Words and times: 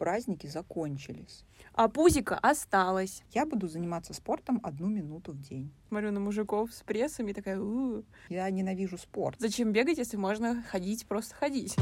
Праздники 0.00 0.46
закончились. 0.46 1.44
А 1.74 1.86
пузика 1.86 2.38
осталась. 2.38 3.22
Я 3.32 3.44
буду 3.44 3.68
заниматься 3.68 4.14
спортом 4.14 4.58
одну 4.62 4.88
минуту 4.88 5.32
в 5.32 5.42
день. 5.42 5.74
Смотрю 5.88 6.10
на 6.10 6.20
мужиков 6.20 6.72
с 6.72 6.80
прессами 6.80 7.34
такая, 7.34 7.60
у 7.60 8.02
Я 8.30 8.48
ненавижу 8.48 8.96
спорт. 8.96 9.36
зачем 9.38 9.72
бегать, 9.72 9.98
если 9.98 10.16
можно 10.16 10.62
ходить, 10.62 11.06
просто 11.06 11.34
ходить? 11.34 11.76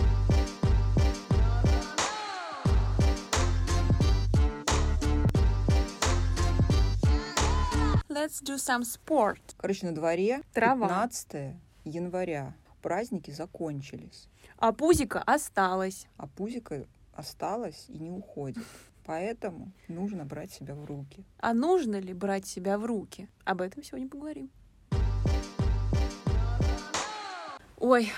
Let's 8.09 8.43
do 8.43 8.57
some 8.57 8.83
sport. 8.83 9.39
Короче, 9.59 9.87
на 9.87 9.95
дворе 9.95 10.43
Трава. 10.53 10.89
15 10.89 11.55
января. 11.85 12.57
Праздники 12.83 13.31
закончились. 13.31 14.29
А 14.57 14.73
пузика 14.73 15.23
осталась. 15.23 16.09
А 16.17 16.27
пузика 16.27 16.85
осталась 17.19 17.87
и 17.89 17.99
не 17.99 18.11
уходит. 18.11 18.65
Поэтому 19.05 19.73
нужно 19.89 20.25
брать 20.25 20.53
себя 20.53 20.75
в 20.75 20.85
руки. 20.85 21.25
А 21.39 21.55
нужно 21.55 21.99
ли 21.99 22.13
брать 22.13 22.47
себя 22.47 22.79
в 22.79 22.85
руки? 22.85 23.29
Об 23.45 23.61
этом 23.61 23.83
сегодня 23.83 24.09
поговорим. 24.09 24.51
Ой, 27.79 28.13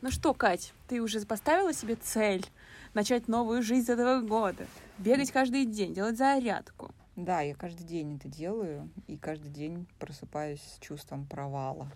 ну 0.00 0.10
что, 0.10 0.34
Кать, 0.34 0.74
ты 0.88 1.00
уже 1.00 1.20
поставила 1.20 1.72
себе 1.72 1.96
цель 1.96 2.44
начать 2.92 3.28
новую 3.28 3.62
жизнь 3.62 3.86
с 3.86 3.90
этого 3.90 4.20
года? 4.20 4.66
Бегать 4.98 5.30
каждый 5.30 5.64
день, 5.64 5.94
делать 5.94 6.18
зарядку. 6.18 6.92
Да, 7.14 7.40
я 7.40 7.54
каждый 7.54 7.84
день 7.84 8.16
это 8.16 8.28
делаю, 8.28 8.90
и 9.06 9.16
каждый 9.16 9.50
день 9.50 9.86
просыпаюсь 9.98 10.62
с 10.62 10.78
чувством 10.80 11.26
провала. 11.26 11.90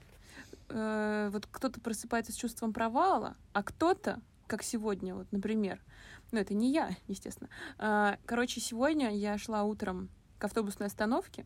Э, 0.68 1.30
вот 1.32 1.46
кто-то 1.50 1.80
просыпается 1.80 2.32
с 2.32 2.36
чувством 2.36 2.72
провала, 2.72 3.34
а 3.52 3.62
кто-то, 3.62 4.20
как 4.46 4.62
сегодня, 4.62 5.14
вот, 5.14 5.32
например, 5.32 5.80
ну 6.32 6.38
это 6.40 6.54
не 6.54 6.72
я, 6.72 6.90
естественно. 7.08 7.48
А, 7.78 8.18
Короче, 8.26 8.60
сегодня 8.60 9.14
я 9.16 9.38
шла 9.38 9.64
утром 9.64 10.08
к 10.38 10.44
автобусной 10.44 10.86
остановке, 10.88 11.44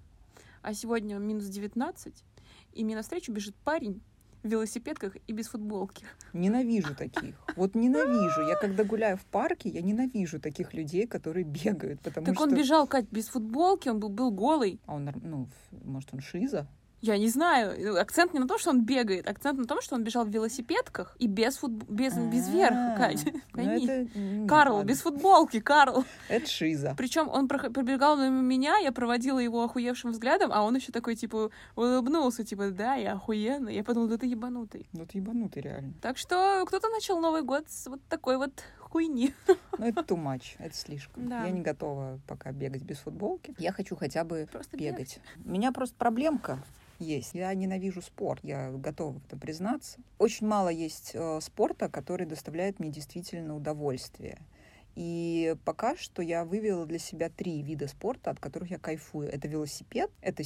а 0.63 0.75
сегодня 0.75 1.17
минус 1.17 1.47
19, 1.47 2.25
и 2.73 2.85
мне 2.85 2.97
навстречу 2.97 3.33
бежит 3.33 3.55
парень 3.57 4.03
в 4.43 4.49
велосипедках 4.49 5.17
и 5.27 5.33
без 5.33 5.49
футболки. 5.49 6.05
Ненавижу 6.33 6.95
таких. 6.95 7.35
Вот 7.57 7.75
ненавижу. 7.75 8.43
Я 8.43 8.57
когда 8.57 8.85
гуляю 8.85 9.17
в 9.17 9.25
парке, 9.27 9.69
я 9.69 9.83
ненавижу 9.83 10.41
таких 10.41 10.73
людей, 10.73 11.07
которые 11.07 11.45
бегают, 11.45 12.01
потому 12.01 12.27
так 12.27 12.35
что... 12.35 12.45
он 12.45 12.55
бежал, 12.55 12.87
Кать, 12.87 13.07
без 13.11 13.29
футболки, 13.29 13.89
он 13.89 14.01
был, 14.01 14.09
был 14.09 14.31
голый. 14.31 14.81
А 14.87 14.95
он, 14.95 15.11
ну, 15.23 15.49
может, 15.85 16.11
он 16.13 16.21
шиза? 16.21 16.67
Я 17.01 17.17
не 17.19 17.29
знаю. 17.29 17.99
Акцент 18.01 18.35
не 18.35 18.41
на 18.41 18.47
том, 18.47 18.59
что 18.59 18.71
он 18.71 18.83
бегает, 18.83 19.29
акцент 19.29 19.59
на 19.59 19.65
том, 19.65 19.81
что 19.81 19.95
он 19.95 20.05
бежал 20.05 20.25
в 20.25 20.29
велосипедках 20.29 21.17
и 21.19 21.27
без, 21.27 21.57
фут... 21.57 21.73
без, 21.89 22.17
без 22.17 22.49
верха, 22.49 22.95
Кать. 22.97 23.25
ну 23.55 24.47
Карл, 24.47 24.77
ладно. 24.77 24.89
без 24.89 25.01
футболки, 25.01 25.61
Карл. 25.61 26.05
Это 26.29 26.47
шиза. 26.49 26.95
Причем 26.97 27.29
он 27.29 27.49
пробегал 27.49 28.17
мимо 28.17 28.43
меня, 28.43 28.77
я 28.79 28.93
проводила 28.93 29.39
его 29.39 29.63
охуевшим 29.63 30.13
взглядом, 30.13 30.51
а 30.53 30.63
он 30.63 30.77
еще 30.77 30.93
такой, 30.93 31.17
типа, 31.17 31.51
улыбнулся, 31.77 32.45
типа, 32.45 32.71
да, 32.71 32.95
я 32.95 33.13
охуенный. 33.13 33.75
Я 33.75 33.85
подумала, 33.85 34.11
да 34.11 34.19
ты 34.19 34.27
ебанутый. 34.27 34.89
Ну, 34.93 35.07
ты 35.07 35.19
ебанутый 35.19 35.63
реально. 35.63 35.95
Так 36.03 36.19
что 36.19 36.65
кто-то 36.67 36.89
начал 36.89 37.19
Новый 37.21 37.43
год 37.43 37.65
с 37.69 37.87
вот 37.87 38.01
такой 38.09 38.37
вот 38.37 38.53
хуйни. 38.91 39.33
Ну, 39.79 39.87
это 39.87 40.01
too 40.03 40.17
much, 40.17 40.57
это 40.59 40.75
слишком. 40.75 41.29
Да. 41.29 41.45
Я 41.45 41.51
не 41.51 41.63
готова 41.63 42.21
пока 42.27 42.53
бегать 42.53 42.83
без 42.83 42.99
футболки. 42.99 43.55
Я 43.59 43.73
хочу 43.73 43.97
хотя 43.97 44.25
бы 44.25 44.49
Просто 44.51 44.77
бегать. 44.77 45.21
У 45.45 45.51
меня 45.51 45.73
просто 45.73 45.97
проблемка 45.97 46.63
есть. 46.99 47.35
Я 47.35 47.53
ненавижу 47.55 48.03
спорт. 48.03 48.41
Я 48.43 48.71
готова 48.71 49.13
в 49.13 49.27
этом 49.27 49.39
признаться. 49.39 49.99
Очень 50.19 50.47
мало 50.47 50.69
есть 50.69 51.13
э, 51.15 51.41
спорта, 51.41 51.89
который 51.89 52.27
доставляет 52.27 52.79
мне 52.79 52.91
действительно 52.91 53.57
удовольствие. 53.57 54.39
И 54.97 55.57
пока 55.65 55.97
что 55.97 56.23
я 56.23 56.45
вывела 56.45 56.87
для 56.87 56.99
себя 56.99 57.31
три 57.31 57.63
вида 57.63 57.89
спорта, 57.89 58.31
от 58.31 58.41
которых 58.41 58.71
я 58.71 58.79
кайфую. 58.79 59.29
Это 59.29 59.49
велосипед, 59.49 60.11
это 60.21 60.43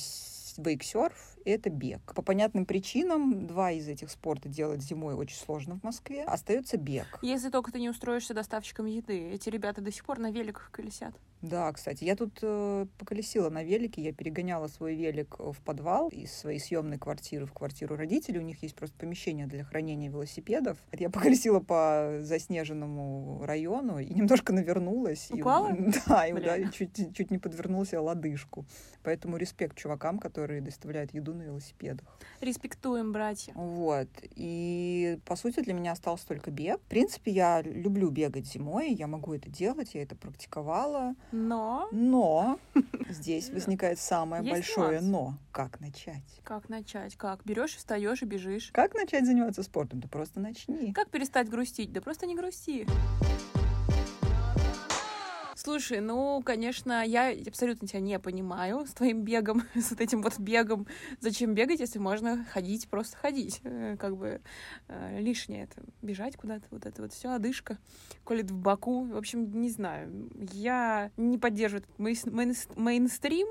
вейксерф 0.59 1.39
и 1.45 1.51
это 1.51 1.71
бег. 1.71 2.15
По 2.15 2.23
понятным 2.23 2.67
причинам 2.67 3.47
два 3.47 3.73
из 3.73 3.89
этих 3.89 4.11
спорта 4.11 4.49
делать 4.49 4.83
зимой 4.83 5.15
очень 5.15 5.37
сложно 5.37 5.79
в 5.79 5.83
Москве. 5.83 6.25
Остается 6.25 6.77
бег. 6.77 7.19
Если 7.23 7.51
только 7.51 7.73
ты 7.73 7.81
не 7.81 7.89
устроишься 7.91 8.35
доставщиком 8.35 8.87
еды. 8.87 9.31
Эти 9.31 9.49
ребята 9.49 9.81
до 9.81 9.93
сих 9.93 10.05
пор 10.05 10.19
на 10.19 10.31
великах 10.31 10.71
колесят. 10.71 11.15
Да, 11.45 11.71
кстати, 11.73 12.05
я 12.05 12.17
тут 12.17 12.39
э, 12.41 12.87
поколесила 12.99 13.51
на 13.51 13.63
велике, 13.63 14.01
я 14.01 14.15
перегоняла 14.15 14.67
свой 14.67 14.95
велик 14.95 15.37
в 15.39 15.55
подвал 15.63 16.09
из 16.09 16.33
своей 16.33 16.59
съемной 16.59 16.97
квартиры 16.97 17.45
в 17.45 17.53
квартиру 17.53 17.97
родителей. 17.97 18.39
У 18.39 18.43
них 18.43 18.63
есть 18.63 18.75
просто 18.75 18.97
помещение 18.97 19.47
для 19.47 19.63
хранения 19.63 20.09
велосипедов. 20.09 20.79
Я 20.93 21.11
поколесила 21.11 21.61
по 21.61 22.17
заснеженному 22.23 23.45
району 23.45 23.99
и 23.99 24.15
немножко 24.15 24.55
навернулась. 24.55 25.31
И- 25.31 25.43
Упала? 25.43 25.77
да, 26.07 26.27
и 26.27 26.33
ударила- 26.33 26.73
чуть, 26.73 27.15
чуть 27.15 27.31
не 27.31 27.37
подвернула 27.37 27.85
себе 27.85 27.99
лодыжку. 27.99 28.65
Поэтому 29.03 29.37
респект 29.37 29.77
чувакам, 29.77 30.19
которые 30.19 30.63
доставляют 30.63 31.13
еду 31.13 31.35
на 31.35 31.43
велосипедах. 31.43 32.07
Респектуем, 32.41 33.13
братья. 33.13 33.53
Вот. 33.55 34.09
И, 34.35 35.19
по 35.27 35.37
сути, 35.37 35.61
для 35.61 35.75
меня 35.75 35.93
остался 35.93 36.27
только 36.27 36.51
бег. 36.51 36.81
В 36.81 36.89
принципе, 36.89 37.33
я 37.33 37.61
люблю 37.61 38.09
бегать 38.09 38.47
зимой, 38.47 38.95
я 38.95 39.07
могу 39.07 39.35
это 39.35 39.51
делать, 39.51 39.95
я 39.95 40.03
это 40.03 40.17
практиковала. 40.17 41.15
Но 41.37 41.89
Но 41.91 42.61
здесь 43.09 43.51
возникает 43.51 43.99
самое 43.99 44.41
Есть 44.45 44.53
большое 44.55 45.01
нюанс. 45.01 45.07
но. 45.09 45.35
Как 45.51 45.81
начать? 45.81 46.23
как 46.45 46.69
начать? 46.69 47.17
Как? 47.17 47.45
Берешь, 47.45 47.75
встаешь 47.75 48.23
и 48.23 48.25
бежишь. 48.25 48.71
Как 48.73 48.95
начать 48.95 49.27
заниматься 49.27 49.65
спортом? 49.65 49.99
Да 49.99 50.07
просто 50.07 50.39
начни. 50.39 50.93
Как 50.93 51.11
перестать 51.11 51.49
грустить? 51.49 51.93
Да 51.93 52.01
просто 52.01 52.27
не 52.27 52.37
грусти. 52.37 52.87
Слушай, 55.65 56.01
ну, 56.01 56.43
конечно, 56.45 57.03
я 57.07 57.33
абсолютно 57.47 57.89
тебя 57.89 58.01
не 58.01 58.19
понимаю 58.19 58.85
с 58.85 58.91
твоим 58.91 59.23
бегом, 59.23 59.63
с 59.75 59.93
вот 59.93 60.01
этим 60.03 60.21
вот 60.21 60.39
бегом. 60.39 60.87
Зачем 61.21 61.55
бегать, 61.55 61.81
если 61.81 61.99
можно 61.99 62.45
ходить, 62.53 62.87
просто 62.87 63.17
ходить? 63.17 63.63
Э, 63.65 63.97
Как 63.99 64.15
бы 64.15 64.43
э, 64.89 65.21
лишнее 65.23 65.63
это 65.63 65.83
бежать 66.03 66.37
куда-то, 66.37 66.67
вот 66.71 66.85
это 66.85 67.01
вот 67.01 67.15
все, 67.15 67.31
одышка, 67.31 67.79
колет 68.25 68.51
в 68.51 68.59
боку. 68.59 69.05
В 69.05 69.17
общем, 69.17 69.59
не 69.59 69.71
знаю. 69.71 70.29
Я 70.53 71.11
не 71.17 71.39
поддерживаю 71.39 71.87
мейнстрим, 71.97 73.49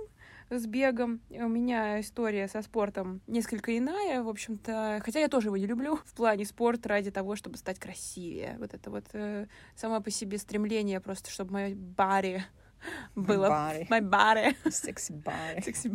с 0.59 0.65
бегом. 0.65 1.21
У 1.29 1.47
меня 1.47 1.99
история 1.99 2.47
со 2.47 2.61
спортом 2.61 3.21
несколько 3.27 3.77
иная, 3.77 4.21
в 4.23 4.29
общем-то. 4.29 5.01
Хотя 5.03 5.19
я 5.19 5.27
тоже 5.27 5.47
его 5.47 5.57
не 5.57 5.65
люблю 5.65 5.97
в 6.05 6.13
плане 6.13 6.45
спорта 6.45 6.89
ради 6.89 7.11
того, 7.11 7.35
чтобы 7.35 7.57
стать 7.57 7.79
красивее. 7.79 8.55
Вот 8.59 8.73
это 8.73 8.89
вот 8.89 9.05
э, 9.13 9.47
само 9.75 10.01
по 10.01 10.09
себе 10.09 10.37
стремление 10.37 10.99
просто, 10.99 11.29
чтобы 11.29 11.53
мое 11.53 11.75
бари 11.75 12.43
было... 13.15 13.47
My 13.89 14.01
body. 14.01 14.55
Секси 14.71 15.13
бари. 15.13 15.61
Секси 15.61 15.93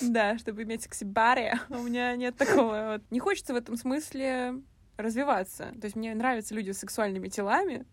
Да, 0.00 0.38
чтобы 0.38 0.62
иметь 0.64 0.82
секси 0.82 1.04
бари, 1.04 1.54
у 1.70 1.78
меня 1.78 2.14
нет 2.16 2.36
такого. 2.36 2.92
Вот. 2.92 3.02
Не 3.10 3.18
хочется 3.18 3.54
в 3.54 3.56
этом 3.56 3.76
смысле 3.76 4.62
развиваться. 4.96 5.72
То 5.80 5.84
есть 5.84 5.96
мне 5.96 6.14
нравятся 6.14 6.54
люди 6.54 6.70
с 6.70 6.78
сексуальными 6.78 7.28
телами. 7.28 7.86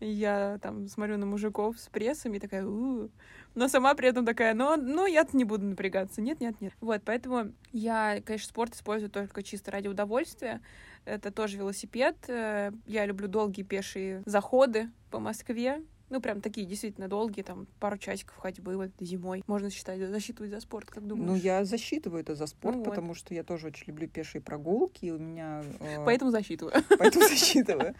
Я 0.00 0.58
там 0.62 0.88
смотрю 0.88 1.16
на 1.16 1.26
мужиков 1.26 1.78
с 1.78 1.88
прессами 1.88 2.38
такая, 2.38 2.66
у 2.66 3.08
но 3.56 3.68
сама 3.68 3.94
при 3.94 4.08
этом 4.08 4.26
такая, 4.26 4.52
ну, 4.52 4.76
ну 4.76 5.06
я-то 5.06 5.34
не 5.34 5.44
буду 5.44 5.64
напрягаться. 5.64 6.20
Нет, 6.20 6.40
нет, 6.40 6.60
нет. 6.60 6.74
Вот, 6.82 7.00
поэтому 7.06 7.52
я, 7.72 8.20
конечно, 8.22 8.48
спорт 8.48 8.74
использую 8.74 9.10
только 9.10 9.42
чисто 9.42 9.70
ради 9.70 9.88
удовольствия. 9.88 10.60
Это 11.06 11.30
тоже 11.32 11.56
велосипед. 11.56 12.16
Э, 12.28 12.70
Я 12.84 13.06
люблю 13.06 13.28
долгие 13.28 13.62
пешие 13.62 14.22
заходы 14.26 14.90
по 15.10 15.20
Москве. 15.20 15.82
Ну, 16.08 16.20
прям 16.20 16.40
такие 16.40 16.66
действительно 16.66 17.08
долгие, 17.08 17.42
там, 17.42 17.66
пару 17.80 17.98
часиков 17.98 18.36
ходьбы 18.36 18.76
вот 18.76 18.90
зимой. 19.00 19.42
Можно 19.46 19.70
считать, 19.70 19.98
засчитывать 20.00 20.50
за 20.52 20.60
спорт, 20.60 20.88
как 20.88 21.06
думаешь? 21.06 21.26
Ну, 21.28 21.34
я 21.34 21.64
засчитываю 21.64 22.20
это 22.20 22.36
за 22.36 22.46
спорт, 22.46 22.76
Ну 22.76 22.84
вот. 22.84 22.90
потому 22.90 23.14
что 23.14 23.34
я 23.34 23.42
тоже 23.42 23.66
очень 23.68 23.84
люблю 23.88 24.06
пешие 24.08 24.40
прогулки. 24.40 25.06
и 25.06 25.10
У 25.10 25.18
меня... 25.18 25.64
э, 25.80 26.04
Поэтому 26.04 26.30
засчитываю. 26.30 26.74
Поэтому 26.98 27.24
засчитываю. 27.28 27.94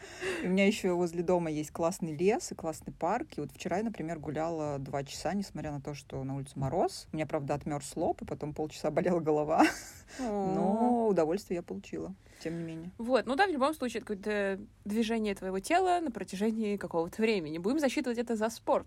У 0.44 0.48
меня 0.48 0.66
еще 0.66 0.92
возле 0.92 1.22
дома 1.24 1.50
есть 1.50 1.72
классный 1.72 2.14
лес 2.16 2.52
и 2.52 2.54
классный 2.54 2.92
парк. 2.92 3.26
И 3.36 3.40
вот 3.40 3.50
вчера 3.52 3.78
я, 3.78 3.82
например, 3.82 4.20
гуляла 4.20 4.78
два 4.78 5.02
часа, 5.02 5.34
несмотря 5.34 5.72
на 5.72 5.80
то, 5.80 5.94
что 5.94 6.22
на 6.22 6.36
улице 6.36 6.52
мороз. 6.58 7.08
У 7.12 7.16
меня, 7.16 7.26
правда, 7.26 7.54
отмерз 7.54 7.96
лоб, 7.96 8.22
и 8.22 8.24
потом 8.24 8.54
полчаса 8.54 8.90
болела 8.92 9.18
голова. 9.20 9.64
Но 10.20 11.08
удовольствие 11.08 11.56
я 11.56 11.62
получила, 11.62 12.14
тем 12.40 12.58
не 12.58 12.64
менее. 12.64 12.90
Вот, 12.98 13.26
ну 13.26 13.36
да, 13.36 13.46
в 13.46 13.50
любом 13.50 13.74
случае, 13.74 14.02
это 14.02 14.14
какое-то 14.14 14.60
движение 14.84 15.34
твоего 15.34 15.60
тела 15.60 16.00
на 16.00 16.10
протяжении 16.10 16.76
какого-то 16.76 17.20
времени. 17.20 17.58
Будем 17.58 17.78
засчитывать 17.78 18.18
это 18.18 18.36
за 18.36 18.50
спорт. 18.50 18.86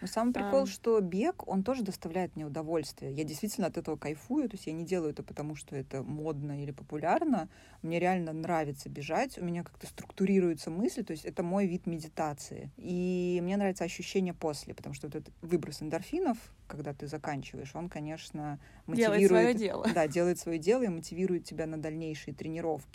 Но 0.00 0.06
самый 0.06 0.32
прикол, 0.32 0.60
Ам. 0.60 0.66
что 0.66 1.00
бег, 1.00 1.46
он 1.48 1.62
тоже 1.62 1.82
доставляет 1.82 2.36
мне 2.36 2.46
удовольствие. 2.46 3.12
Я 3.12 3.24
действительно 3.24 3.66
от 3.66 3.76
этого 3.76 3.96
кайфую, 3.96 4.48
то 4.48 4.56
есть 4.56 4.66
я 4.66 4.72
не 4.72 4.84
делаю 4.84 5.12
это 5.12 5.22
потому, 5.22 5.56
что 5.56 5.76
это 5.76 6.02
модно 6.02 6.62
или 6.62 6.70
популярно. 6.70 7.48
Мне 7.82 7.98
реально 7.98 8.32
нравится 8.32 8.88
бежать, 8.88 9.38
у 9.38 9.44
меня 9.44 9.62
как-то 9.64 9.86
структурируется 9.86 10.70
мысль, 10.70 11.04
то 11.04 11.12
есть 11.12 11.24
это 11.24 11.42
мой 11.42 11.66
вид 11.66 11.86
медитации. 11.86 12.70
И 12.76 13.40
мне 13.42 13.56
нравится 13.56 13.84
ощущение 13.84 14.34
после, 14.34 14.74
потому 14.74 14.94
что 14.94 15.06
вот 15.06 15.16
этот 15.16 15.34
выброс 15.40 15.82
эндорфинов, 15.82 16.38
когда 16.66 16.92
ты 16.94 17.06
заканчиваешь, 17.06 17.74
он, 17.74 17.88
конечно, 17.88 18.58
Делает 18.86 19.22
мотивирует... 19.22 19.28
свое 19.28 19.54
дело. 19.54 19.86
Да, 19.94 20.06
делает 20.06 20.38
свое 20.38 20.58
дело 20.58 20.82
и 20.82 20.88
мотивирует 20.88 21.44
тебя 21.44 21.66
на 21.66 21.80
дальнейшие 21.80 22.34
тренировки. 22.34 22.89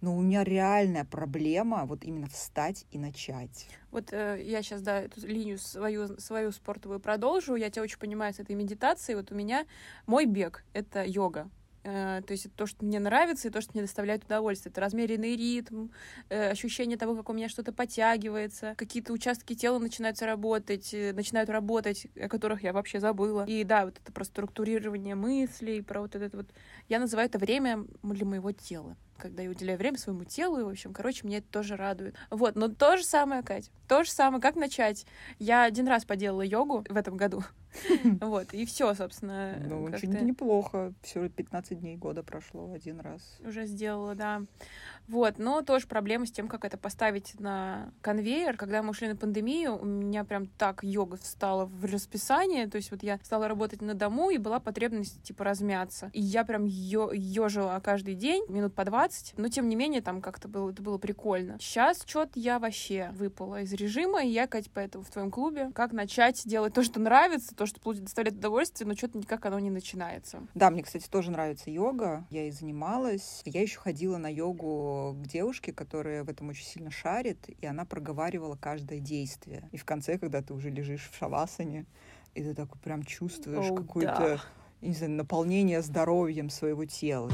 Но 0.00 0.16
у 0.16 0.20
меня 0.20 0.44
реальная 0.44 1.04
проблема 1.04 1.84
вот 1.86 2.04
именно 2.04 2.28
встать 2.28 2.86
и 2.90 2.98
начать. 2.98 3.68
Вот 3.90 4.12
э, 4.12 4.42
я 4.44 4.62
сейчас, 4.62 4.82
да, 4.82 5.02
эту 5.02 5.26
линию 5.26 5.58
свою, 5.58 6.18
свою 6.18 6.52
спортовую 6.52 7.00
продолжу. 7.00 7.54
Я 7.54 7.70
тебя 7.70 7.82
очень 7.82 7.98
понимаю 7.98 8.32
с 8.32 8.38
этой 8.38 8.54
медитацией. 8.54 9.16
Вот 9.16 9.30
у 9.32 9.34
меня 9.34 9.66
мой 10.06 10.26
бег— 10.26 10.64
это 10.72 11.04
йога. 11.04 11.50
Э, 11.82 12.20
то 12.26 12.32
есть 12.32 12.46
это 12.46 12.54
то, 12.56 12.66
что 12.66 12.84
мне 12.84 12.98
нравится, 13.00 13.48
и 13.48 13.50
то, 13.50 13.60
что 13.60 13.72
мне 13.72 13.82
доставляет 13.82 14.24
удовольствие. 14.24 14.70
Это 14.70 14.80
размеренный 14.80 15.36
ритм, 15.36 15.88
э, 16.28 16.50
ощущение 16.50 16.98
того, 16.98 17.16
как 17.16 17.28
у 17.30 17.32
меня 17.32 17.48
что-то 17.48 17.72
подтягивается, 17.72 18.74
какие-то 18.76 19.12
участки 19.12 19.54
тела 19.54 19.78
начинают 19.78 20.20
работать, 20.22 20.92
э, 20.92 21.12
начинают 21.12 21.48
работать, 21.48 22.06
о 22.20 22.28
которых 22.28 22.62
я 22.62 22.72
вообще 22.72 23.00
забыла. 23.00 23.44
И 23.46 23.64
да, 23.64 23.86
вот 23.86 23.98
это 23.98 24.12
про 24.12 24.24
структурирование 24.24 25.14
мыслей, 25.14 25.82
про 25.82 26.02
вот 26.02 26.14
это 26.14 26.36
вот... 26.36 26.48
Я 26.88 26.98
называю 26.98 27.28
это 27.28 27.38
время 27.38 27.86
для 28.02 28.26
моего 28.26 28.52
тела 28.52 28.96
когда 29.20 29.42
я 29.42 29.50
уделяю 29.50 29.78
время 29.78 29.98
своему 29.98 30.24
телу, 30.24 30.58
и, 30.58 30.62
в 30.62 30.68
общем, 30.68 30.92
короче, 30.92 31.26
мне 31.26 31.38
это 31.38 31.48
тоже 31.48 31.76
радует. 31.76 32.16
Вот, 32.30 32.56
но 32.56 32.68
то 32.68 32.96
же 32.96 33.04
самое, 33.04 33.42
Кать, 33.42 33.70
то 33.88 34.04
же 34.04 34.10
самое, 34.10 34.42
как 34.42 34.56
начать? 34.56 35.06
Я 35.38 35.64
один 35.64 35.86
раз 35.86 36.04
поделала 36.04 36.42
йогу 36.42 36.84
в 36.88 36.96
этом 36.96 37.16
году, 37.16 37.44
вот, 38.20 38.52
и 38.52 38.64
все, 38.64 38.94
собственно. 38.94 39.56
Ну, 39.64 39.84
очень 39.84 40.10
неплохо, 40.10 40.92
все 41.02 41.28
15 41.28 41.80
дней 41.80 41.96
года 41.96 42.22
прошло 42.22 42.72
один 42.72 43.00
раз. 43.00 43.38
Уже 43.44 43.66
сделала, 43.66 44.14
да. 44.14 44.42
Вот, 45.08 45.38
но 45.38 45.62
тоже 45.62 45.86
проблема 45.86 46.26
с 46.26 46.30
тем, 46.30 46.48
как 46.48 46.64
это 46.64 46.76
поставить 46.76 47.38
на 47.40 47.92
конвейер. 48.00 48.56
Когда 48.56 48.82
мы 48.82 48.90
ушли 48.90 49.08
на 49.08 49.16
пандемию, 49.16 49.76
у 49.76 49.84
меня 49.84 50.24
прям 50.24 50.46
так 50.46 50.84
йога 50.84 51.16
встала 51.16 51.64
в 51.64 51.84
расписание, 51.84 52.68
то 52.68 52.76
есть 52.76 52.90
вот 52.90 53.02
я 53.02 53.18
стала 53.22 53.48
работать 53.48 53.82
на 53.82 53.94
дому, 53.94 54.30
и 54.30 54.38
была 54.38 54.60
потребность, 54.60 55.22
типа, 55.22 55.44
размяться. 55.44 56.10
И 56.12 56.20
я 56.20 56.44
прям 56.44 56.64
ежила 56.64 57.80
каждый 57.80 58.14
день, 58.14 58.44
минут 58.48 58.74
по 58.74 58.84
20, 58.84 59.09
но 59.36 59.48
тем 59.48 59.68
не 59.68 59.76
менее 59.76 60.00
там 60.00 60.20
как-то 60.20 60.48
было, 60.48 60.70
это 60.70 60.82
было 60.82 60.98
прикольно. 60.98 61.58
Сейчас 61.60 62.02
что-то 62.06 62.38
я 62.38 62.58
вообще 62.58 63.10
выпала 63.14 63.62
из 63.62 63.72
режима, 63.72 64.22
и 64.24 64.28
я, 64.28 64.46
Кать, 64.46 64.70
поэтому 64.72 65.04
в 65.04 65.10
твоем 65.10 65.30
клубе, 65.30 65.70
как 65.74 65.92
начать 65.92 66.42
делать 66.46 66.74
то, 66.74 66.82
что 66.82 67.00
нравится, 67.00 67.54
то, 67.54 67.66
что 67.66 67.80
доставляет 67.92 68.38
удовольствие, 68.38 68.86
но 68.88 68.94
что-то 68.94 69.18
никак 69.18 69.44
оно 69.46 69.58
не 69.58 69.70
начинается. 69.70 70.46
Да, 70.54 70.70
мне, 70.70 70.82
кстати, 70.82 71.08
тоже 71.08 71.30
нравится 71.30 71.70
йога, 71.70 72.26
я 72.30 72.46
и 72.46 72.50
занималась. 72.50 73.42
Я 73.44 73.62
еще 73.62 73.78
ходила 73.78 74.16
на 74.16 74.32
йогу 74.32 75.16
к 75.22 75.26
девушке, 75.26 75.72
которая 75.72 76.24
в 76.24 76.28
этом 76.28 76.48
очень 76.48 76.64
сильно 76.64 76.90
шарит, 76.90 77.48
и 77.48 77.66
она 77.66 77.84
проговаривала 77.84 78.56
каждое 78.56 78.98
действие. 78.98 79.68
И 79.72 79.76
в 79.76 79.84
конце, 79.84 80.18
когда 80.18 80.42
ты 80.42 80.54
уже 80.54 80.70
лежишь 80.70 81.08
в 81.10 81.16
шавасане, 81.16 81.86
и 82.34 82.42
ты 82.42 82.54
такой 82.54 82.80
прям 82.80 83.02
чувствуешь 83.02 83.70
oh, 83.70 83.76
какое-то, 83.76 84.40
да. 84.82 84.86
не 84.86 84.94
знаю, 84.94 85.12
наполнение 85.12 85.82
здоровьем 85.82 86.50
своего 86.50 86.84
тела. 86.84 87.30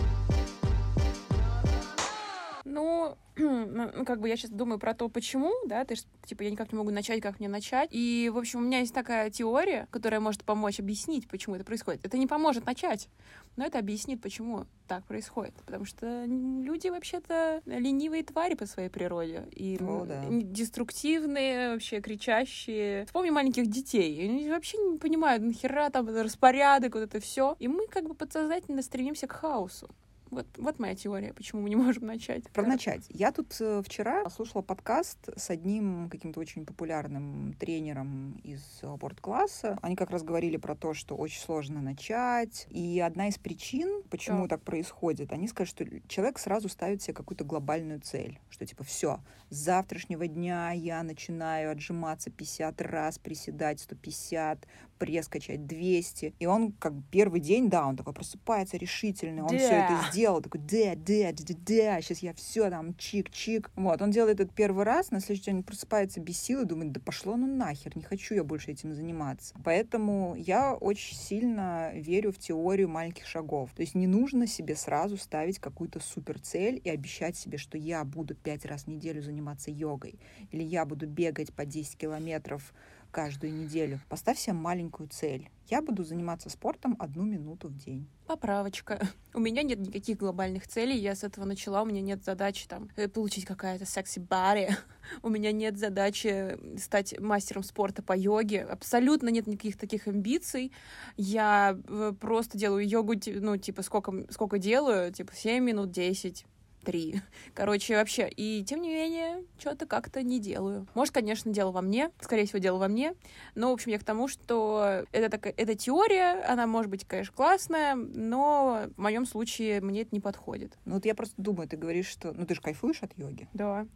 Ну, 3.37 4.05
как 4.07 4.21
бы 4.21 4.29
я 4.29 4.37
сейчас 4.37 4.51
думаю 4.51 4.79
про 4.79 4.95
то, 4.95 5.09
почему, 5.11 5.53
да, 5.67 5.85
ты 5.85 5.97
ж, 5.97 6.05
типа, 6.25 6.43
я 6.43 6.51
никак 6.51 6.73
не 6.73 6.79
могу 6.79 6.91
начать, 6.91 7.21
как 7.21 7.39
мне 7.39 7.49
начать. 7.49 7.91
И, 7.93 8.31
в 8.33 8.39
общем, 8.39 8.61
у 8.61 8.63
меня 8.63 8.79
есть 8.79 8.95
такая 8.95 9.29
теория, 9.31 9.89
которая 9.91 10.21
может 10.21 10.43
помочь 10.43 10.81
объяснить, 10.81 11.29
почему 11.29 11.55
это 11.57 11.65
происходит. 11.65 12.05
Это 12.07 12.17
не 12.17 12.27
поможет 12.27 12.65
начать, 12.65 13.11
но 13.57 13.67
это 13.67 13.79
объяснит, 13.79 14.23
почему 14.23 14.65
так 14.89 15.05
происходит. 15.05 15.55
Потому 15.67 15.85
что 15.85 16.25
люди 16.25 16.89
вообще-то 16.89 17.61
ленивые 17.67 18.25
твари 18.25 18.55
по 18.55 18.65
своей 18.65 18.89
природе. 18.89 19.47
И 19.51 19.77
О, 19.83 20.07
да. 20.07 20.25
деструктивные, 20.31 21.73
вообще 21.75 22.01
кричащие. 22.01 23.05
Вспомни 23.05 23.31
маленьких 23.31 23.67
детей. 23.67 24.25
Они 24.25 24.49
вообще 24.49 24.79
не 24.79 24.99
понимают, 24.99 25.43
нахера 25.43 25.91
там 25.91 26.09
распорядок, 26.09 26.95
вот 26.95 27.03
это 27.03 27.21
все. 27.21 27.55
И 27.59 27.69
мы 27.69 27.87
как 27.87 28.05
бы 28.05 28.15
подсознательно 28.15 28.81
стремимся 28.81 29.27
к 29.27 29.33
хаосу. 29.33 29.91
Вот, 30.37 30.47
вот 30.59 30.79
моя 30.79 30.95
теория, 30.95 31.33
почему 31.33 31.63
мы 31.63 31.71
не 31.71 31.77
можем 31.77 32.05
начать. 32.05 32.45
Про 32.51 32.67
начать. 32.67 33.07
Я 33.09 33.33
тут 33.33 33.57
э, 33.59 33.81
вчера 33.83 34.29
слушала 34.29 34.61
подкаст 34.61 35.31
с 35.35 35.49
одним 35.49 36.11
каким-то 36.11 36.41
очень 36.41 36.67
популярным 36.67 37.55
тренером 37.59 38.39
из 38.45 38.63
спорт-класса. 38.77 39.79
Они 39.81 39.97
как 39.97 40.11
раз 40.11 40.23
говорили 40.23 40.59
про 40.59 40.77
то, 40.77 40.93
что 40.93 41.17
очень 41.17 41.41
сложно 41.41 41.81
начать. 41.81 42.67
И 42.69 43.01
одна 43.01 43.29
из 43.29 43.39
причин, 43.39 44.03
почему 44.11 44.43
да. 44.43 44.57
так 44.57 44.63
происходит, 44.63 45.33
они 45.33 45.49
скажут, 45.49 45.71
что 45.71 45.87
человек 46.07 46.39
сразу 46.39 46.69
ставит 46.69 47.01
себе 47.01 47.15
какую-то 47.15 47.45
глобальную 47.45 48.03
цель. 48.03 48.39
Что 48.51 48.67
типа, 48.67 48.85
все, 48.85 49.21
с 49.49 49.57
завтрашнего 49.57 50.27
дня 50.27 50.73
я 50.73 51.03
начинаю 51.03 51.71
отжиматься 51.71 52.31
50 52.31 52.83
раз, 52.83 53.19
приседать 53.19 53.81
150, 53.81 54.67
пресс 54.99 55.29
качать 55.29 55.67
200. 55.67 56.35
И 56.39 56.47
он 56.47 56.73
как 56.73 56.93
первый 57.11 57.41
день, 57.41 57.69
да, 57.69 57.87
он 57.87 57.97
такой 57.97 58.13
просыпается 58.13 58.77
решительный, 58.77 59.43
он 59.43 59.51
yeah. 59.51 59.59
все 59.59 59.75
это 59.75 60.11
сделал, 60.11 60.41
такой, 60.41 60.61
да, 60.61 60.95
да, 60.97 61.33
да, 61.33 61.55
да, 61.67 62.01
сейчас 62.01 62.19
я 62.21 62.35
все 62.35 62.71
там 62.71 62.91
чик-чик. 62.91 63.71
Вот, 63.77 64.01
он 64.03 64.11
делает 64.11 64.41
это 64.41 64.53
первый 64.53 64.85
раз, 64.85 65.11
на 65.11 65.21
следующий 65.21 65.51
день 65.51 65.63
просыпается 65.63 66.21
без 66.21 66.39
силы, 66.41 66.65
думает, 66.65 66.93
да 66.93 67.01
пошло 67.01 67.37
ну 67.37 67.47
нахер, 67.47 67.97
не 67.97 68.03
хочу 68.03 68.35
я 68.35 68.45
больше 68.45 68.73
этим 68.73 68.95
заниматься. 68.95 69.55
Поэтому 69.65 70.35
я 70.37 70.75
очень 70.75 71.17
сильно 71.17 71.93
верю 71.95 72.33
в 72.33 72.39
теорию 72.39 72.89
маленьких 72.89 73.27
шагов. 73.27 73.71
То 73.75 73.83
есть 73.83 73.95
не 73.95 74.07
нужно 74.07 74.47
себе 74.47 74.77
сразу 74.77 75.17
ставить 75.17 75.59
какую-то 75.59 76.01
супер 76.01 76.39
цель 76.39 76.81
и 76.83 76.91
обещать 76.91 77.37
себе, 77.37 77.59
что 77.59 77.79
я 77.79 78.05
буду 78.05 78.35
пять 78.35 78.65
раз 78.65 78.85
в 78.85 78.87
неделю 78.89 79.23
заниматься 79.23 79.71
йогой, 79.71 80.19
или 80.51 80.63
я 80.63 80.85
буду 80.85 81.07
бегать 81.07 81.53
по 81.53 81.65
10 81.65 81.97
километров 81.97 82.73
каждую 83.17 83.55
неделю. 83.55 83.99
Поставь 84.11 84.39
себе 84.39 84.53
маленькую 84.53 85.09
цель. 85.09 85.49
Я 85.69 85.81
буду 85.81 86.05
заниматься 86.05 86.51
спортом 86.51 86.97
одну 86.99 87.25
минуту 87.25 87.69
в 87.69 87.79
день. 87.79 88.07
Поправочка. 88.27 89.01
У 89.35 89.41
меня 89.41 89.63
нет 89.63 89.79
никаких 89.79 90.19
глобальных 90.19 90.69
целей. 90.69 90.99
Я 90.99 91.15
с 91.15 91.25
этого 91.25 91.47
начала. 91.47 91.81
У 91.81 91.87
меня 91.87 92.03
нет 92.03 92.23
задачи 92.23 92.69
там 92.69 92.91
э, 92.95 93.09
получить 93.09 93.47
какая-то 93.47 93.87
секси-бари. 93.87 94.77
У 95.23 95.31
меня 95.31 95.51
нет 95.53 95.79
задачи 95.79 96.59
стать 96.79 97.19
мастером 97.19 97.63
спорта 97.63 98.03
по 98.03 98.15
йоге. 98.15 98.65
Абсолютно 98.65 99.31
нет 99.31 99.47
никаких 99.47 99.79
таких 99.79 100.07
амбиций. 100.09 100.71
Я 101.17 101.75
э, 101.89 102.13
просто 102.21 102.59
делаю 102.59 102.87
йогу, 102.87 103.15
ну, 103.25 103.57
типа, 103.57 103.81
сколько, 103.81 104.27
сколько 104.29 104.59
делаю? 104.59 105.11
Типа, 105.11 105.33
7 105.35 105.65
минут, 105.65 105.91
10 105.91 106.45
три. 106.87 107.21
Короче, 107.55 107.97
вообще, 107.97 108.29
и 108.29 108.65
тем 108.65 108.81
не 108.81 108.89
менее, 108.89 109.45
что-то 109.59 109.87
как-то 109.87 110.23
не 110.23 110.41
делаю. 110.41 110.87
Может, 110.95 111.13
конечно, 111.13 111.53
дело 111.53 111.73
во 111.73 111.83
мне, 111.83 112.11
скорее 112.21 112.47
всего, 112.47 112.61
дело 112.61 112.79
во 112.79 112.89
мне, 112.89 113.15
но, 113.55 113.71
в 113.71 113.75
общем, 113.75 113.91
я 113.91 113.99
к 113.99 114.05
тому, 114.05 114.29
что 114.29 115.05
это 115.13 115.29
такая, 115.29 115.53
эта 115.57 115.75
теория, 115.75 116.45
она 116.45 116.67
может 116.67 116.91
быть, 116.91 117.05
конечно, 117.05 117.35
классная, 117.35 117.97
но 117.97 118.87
в 118.97 119.01
моем 119.01 119.27
случае 119.27 119.81
мне 119.81 120.03
это 120.03 120.11
не 120.13 120.21
подходит. 120.21 120.79
Ну 120.85 120.95
вот 120.95 121.05
я 121.05 121.15
просто 121.15 121.35
думаю, 121.37 121.69
ты 121.69 121.77
говоришь, 121.77 122.07
что, 122.07 122.33
ну 122.33 122.47
ты 122.47 122.55
же 122.55 122.61
кайфуешь 122.61 123.03
от 123.03 123.17
йоги. 123.19 123.49
Да. 123.53 123.87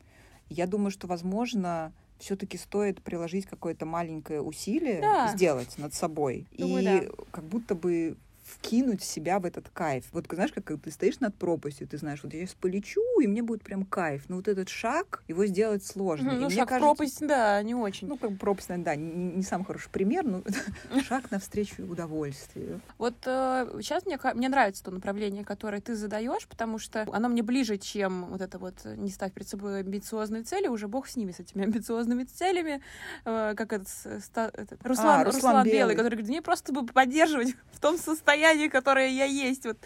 Я 0.49 0.67
думаю, 0.67 0.91
что, 0.91 1.07
возможно, 1.07 1.93
все-таки 2.19 2.59
стоит 2.59 3.03
приложить 3.03 3.47
какое-то 3.47 3.87
маленькое 3.87 4.43
усилие, 4.43 5.01
да. 5.01 5.29
сделать 5.29 5.79
над 5.79 5.95
собой. 5.95 6.47
Думаю, 6.57 6.83
и 6.83 7.07
да. 7.07 7.13
как 7.31 7.45
будто 7.45 7.75
бы 7.75 8.17
вкинуть 8.51 9.03
себя 9.03 9.39
в 9.39 9.45
этот 9.45 9.69
кайф. 9.71 10.07
Вот 10.13 10.27
знаешь, 10.31 10.53
как, 10.53 10.65
как 10.65 10.81
ты 10.81 10.91
стоишь 10.91 11.21
над 11.21 11.35
пропастью, 11.35 11.87
ты 11.87 11.99
знаешь, 11.99 12.21
вот 12.23 12.33
я 12.35 12.41
сейчас 12.41 12.55
полечу, 12.55 13.03
и 13.21 13.27
мне 13.27 13.43
будет 13.43 13.63
прям 13.63 13.85
кайф. 13.85 14.25
Но 14.29 14.37
вот 14.37 14.49
этот 14.49 14.69
шаг, 14.69 15.23
его 15.29 15.47
сделать 15.47 15.85
сложно. 15.85 16.33
Ну, 16.33 16.51
шаг 16.51 16.69
кажется, 16.69 16.79
пропасть, 16.79 17.27
да, 17.27 17.63
не 17.63 17.75
очень. 17.75 18.09
Ну, 18.09 18.17
как 18.17 18.33
бы 18.33 18.37
пропасть, 18.37 18.69
да, 18.69 18.95
не, 18.97 19.37
не 19.37 19.43
самый 19.43 19.65
хороший 19.65 19.91
пример, 19.91 20.25
но 20.25 20.43
шаг 21.09 21.31
навстречу 21.31 21.83
удовольствию. 21.83 22.81
Вот 22.99 23.15
э, 23.27 23.79
сейчас 23.81 24.07
мне, 24.07 24.19
мне 24.35 24.49
нравится 24.49 24.85
то 24.85 24.91
направление, 24.91 25.45
которое 25.45 25.81
ты 25.81 25.95
задаешь, 25.95 26.47
потому 26.47 26.79
что 26.79 27.07
оно 27.13 27.29
мне 27.29 27.43
ближе, 27.43 27.79
чем 27.79 28.27
вот 28.27 28.41
это 28.41 28.59
вот 28.59 28.85
не 28.85 29.11
ставь 29.11 29.33
перед 29.33 29.49
собой 29.49 29.81
амбициозные 29.81 30.43
цели, 30.43 30.69
уже 30.69 30.89
бог 30.89 31.09
с 31.09 31.17
ними, 31.17 31.33
с 31.33 31.41
этими 31.41 31.65
амбициозными 31.65 32.25
целями, 32.25 32.83
э, 33.25 33.55
как 33.57 33.73
этот, 33.73 33.89
этот 34.05 34.87
Руслан, 34.87 35.21
а, 35.21 35.25
Руслан, 35.25 35.43
Руслан 35.43 35.65
Белый, 35.65 35.79
Белый, 35.79 35.97
который 35.97 36.15
говорит, 36.15 36.29
мне 36.29 36.43
просто 36.43 36.73
бы 36.73 36.87
поддерживать 36.87 37.55
в 37.73 37.81
том 37.81 37.99
состоянии, 37.99 38.40
состоянии, 38.41 38.69
которое 38.69 39.09
я 39.09 39.25
есть. 39.25 39.67
Вот 39.67 39.79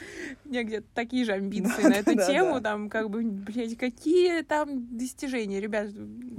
у 0.45 0.49
меня 0.49 0.63
где-то 0.63 0.87
такие 0.95 1.25
же 1.25 1.33
амбиции 1.33 1.83
на 1.83 1.95
эту 1.95 2.15
тему, 2.15 2.61
там, 2.61 2.89
как 2.89 3.11
бы, 3.11 3.23
блядь, 3.23 3.77
какие 3.77 4.43
там 4.43 4.97
достижения, 4.97 5.61
ребят. 5.61 5.89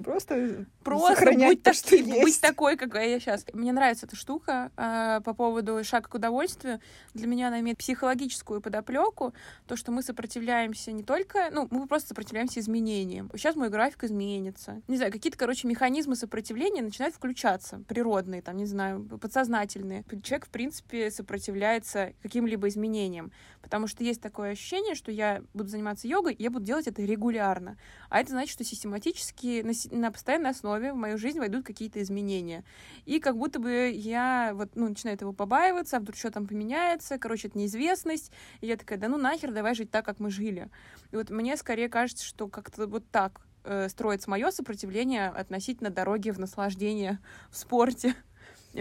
Просто 0.03 0.65
Просто 0.85 1.31
будь, 1.33 1.63
то, 1.63 1.73
что 1.73 1.95
есть. 1.95 2.21
быть 2.21 2.39
такой, 2.39 2.77
какая 2.77 3.09
я 3.09 3.19
сейчас. 3.19 3.43
Мне 3.53 3.73
нравится 3.73 4.05
эта 4.05 4.15
штука 4.15 4.71
э, 4.77 5.19
по 5.25 5.33
поводу 5.33 5.83
шага 5.83 6.07
к 6.07 6.13
удовольствию. 6.13 6.79
Для 7.15 7.25
меня 7.25 7.47
она 7.47 7.59
имеет 7.61 7.79
психологическую 7.79 8.61
подоплеку. 8.61 9.33
То, 9.65 9.75
что 9.75 9.91
мы 9.91 10.03
сопротивляемся 10.03 10.91
не 10.91 11.01
только... 11.01 11.49
Ну, 11.51 11.67
мы 11.71 11.87
просто 11.87 12.09
сопротивляемся 12.09 12.59
изменениям. 12.59 13.31
Сейчас 13.33 13.55
мой 13.55 13.69
график 13.69 14.03
изменится. 14.03 14.83
Не 14.87 14.97
знаю, 14.97 15.11
какие-то, 15.11 15.39
короче, 15.39 15.67
механизмы 15.67 16.15
сопротивления 16.15 16.83
начинают 16.83 17.15
включаться. 17.15 17.81
Природные, 17.87 18.43
там, 18.43 18.55
не 18.55 18.67
знаю, 18.67 19.05
подсознательные. 19.19 20.05
Человек, 20.21 20.45
в 20.45 20.49
принципе, 20.49 21.09
сопротивляется 21.09 22.04
каким-либо 22.21 22.67
изменениям. 22.67 23.31
Потому 23.61 23.87
что 23.87 24.03
есть 24.03 24.21
такое 24.21 24.51
ощущение, 24.51 24.95
что 24.95 25.11
я 25.11 25.41
буду 25.53 25.69
заниматься 25.69 26.07
йогой, 26.07 26.35
я 26.37 26.51
буду 26.51 26.65
делать 26.65 26.87
это 26.87 27.01
регулярно. 27.01 27.77
А 28.09 28.19
это 28.19 28.31
значит, 28.31 28.53
что 28.53 28.63
систематически, 28.63 29.61
на, 29.61 29.97
на 29.97 30.11
постоянной 30.11 30.51
основе 30.51 30.93
в 30.93 30.95
мою 30.95 31.17
жизнь 31.17 31.39
войдут 31.39 31.65
какие-то 31.65 32.01
изменения. 32.01 32.63
И 33.05 33.19
как 33.19 33.37
будто 33.37 33.59
бы 33.59 33.91
я 33.93 34.51
вот, 34.53 34.75
ну, 34.75 34.89
начинаю 34.89 35.15
этого 35.15 35.31
побаиваться, 35.31 35.97
а 35.97 35.99
вдруг 35.99 36.15
что 36.15 36.31
там 36.31 36.47
поменяется, 36.47 37.17
короче, 37.17 37.47
это 37.47 37.57
неизвестность. 37.57 38.31
И 38.61 38.67
я 38.67 38.77
такая, 38.77 38.99
да 38.99 39.07
ну 39.07 39.17
нахер, 39.17 39.51
давай 39.51 39.75
жить 39.75 39.91
так, 39.91 40.05
как 40.05 40.19
мы 40.19 40.29
жили. 40.29 40.69
И 41.11 41.15
вот 41.15 41.29
мне 41.29 41.57
скорее 41.57 41.89
кажется, 41.89 42.25
что 42.25 42.47
как-то 42.47 42.87
вот 42.87 43.09
так 43.09 43.41
э, 43.63 43.89
строится 43.89 44.29
мое 44.29 44.51
сопротивление 44.51 45.29
относительно 45.29 45.89
дороги 45.89 46.29
в 46.29 46.39
наслаждение 46.39 47.19
в 47.49 47.57
спорте 47.57 48.15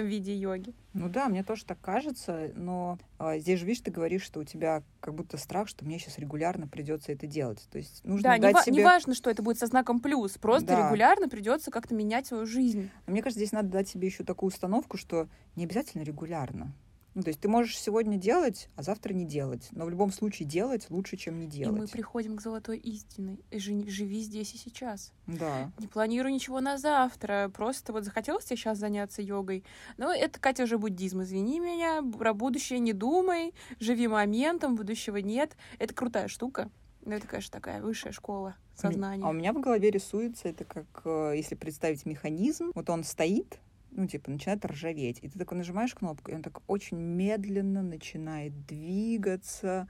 в 0.03 0.07
виде 0.07 0.35
йоги. 0.35 0.75
Ну 0.93 1.09
да, 1.09 1.29
мне 1.29 1.43
тоже 1.43 1.65
так 1.65 1.81
кажется, 1.81 2.51
но 2.55 2.99
а, 3.19 3.39
здесь 3.39 3.61
же, 3.61 3.67
видишь, 3.67 3.83
ты 3.83 3.91
говоришь, 3.91 4.23
что 4.23 4.41
у 4.41 4.45
тебя 4.45 4.83
как 5.01 5.15
будто 5.15 5.37
страх, 5.37 5.69
что 5.69 5.85
мне 5.85 5.99
сейчас 5.99 6.19
регулярно 6.19 6.67
придется 6.67 7.13
это 7.13 7.27
делать. 7.27 7.67
То 7.71 7.79
есть 7.79 8.05
нужно 8.05 8.23
да, 8.23 8.39
дать 8.39 8.55
не, 8.55 8.63
себе... 8.63 8.77
не 8.77 8.85
важно, 8.85 9.15
что 9.15 9.31
это 9.31 9.43
будет 9.43 9.59
со 9.59 9.67
знаком 9.67 10.01
плюс, 10.01 10.39
просто 10.39 10.69
Да. 10.69 10.87
регулярно 10.87 11.29
придется 11.29 11.71
как-то 11.71 11.95
менять 11.95 12.27
свою 12.27 12.47
жизнь. 12.47 12.91
Но 13.07 13.13
мне 13.13 13.23
кажется, 13.23 13.41
здесь 13.41 13.53
надо 13.53 13.69
дать 13.69 13.89
себе 13.89 14.09
еще 14.09 14.25
такую 14.25 14.49
установку, 14.49 14.97
что 14.97 15.29
не 15.57 15.65
обязательно 15.65 16.03
регулярно. 16.03 16.73
Ну, 17.15 17.23
то 17.23 17.29
есть 17.29 17.41
ты 17.41 17.49
можешь 17.49 17.79
сегодня 17.79 18.17
делать, 18.19 18.69
а 18.75 18.83
завтра 18.83 19.13
не 19.13 19.25
делать. 19.25 19.69
Но 19.71 19.85
в 19.85 19.91
любом 19.91 20.11
случае 20.11 20.49
делать 20.49 20.87
лучше, 20.91 21.17
чем 21.17 21.39
не 21.39 21.45
И 21.45 21.49
мы 21.49 21.53
делать. 21.53 21.93
приходим 21.93 22.37
к 22.37 22.41
золотой 22.43 22.77
истине. 22.79 23.39
Жи- 23.53 23.89
Живи 23.89 24.21
здесь 24.21 24.53
и 24.55 24.59
сейчас. 24.59 25.13
Да. 25.29 25.71
Не 25.79 25.87
планируй 25.87 26.33
ничего 26.33 26.61
на 26.61 26.77
завтра. 26.77 27.51
Просто 27.55 27.93
вот 27.93 28.05
захотелось 28.05 28.45
тебе 28.47 28.57
сейчас 28.57 28.79
заняться 28.79 29.23
йогой. 29.23 29.65
Ну, 29.97 30.11
это, 30.11 30.41
Катя, 30.41 30.65
уже 30.65 30.77
буддизм. 30.77 31.23
Извини 31.23 31.61
меня. 31.61 32.03
Про 32.03 32.35
будущее 32.35 32.81
не 32.81 32.93
думай. 32.93 33.55
Живи 33.79 34.09
моментом. 34.09 34.75
Будущего 34.75 35.19
нет. 35.19 35.57
Это 35.79 35.95
крутая 35.95 36.27
штука. 36.29 36.69
Но 37.05 37.15
это, 37.15 37.27
конечно, 37.29 37.53
такая 37.53 37.83
высшая 37.83 38.13
школа 38.13 38.57
сознания. 38.75 39.23
А 39.25 39.29
у 39.29 39.33
меня 39.33 39.53
в 39.53 39.61
голове 39.61 39.91
рисуется 39.91 40.49
это 40.49 40.65
как, 40.65 40.87
э, 41.05 41.35
если 41.37 41.55
представить 41.55 42.07
механизм, 42.07 42.73
вот 42.75 42.89
он 42.91 43.05
стоит, 43.05 43.59
ну, 43.95 44.07
типа, 44.07 44.31
начинает 44.31 44.65
ржаветь, 44.65 45.19
и 45.23 45.29
ты 45.29 45.39
такой 45.39 45.59
нажимаешь 45.59 45.95
кнопку, 45.95 46.31
и 46.31 46.35
он 46.35 46.43
так 46.43 46.61
очень 46.67 46.99
медленно 46.99 47.83
начинает 47.83 48.67
двигаться, 48.67 49.89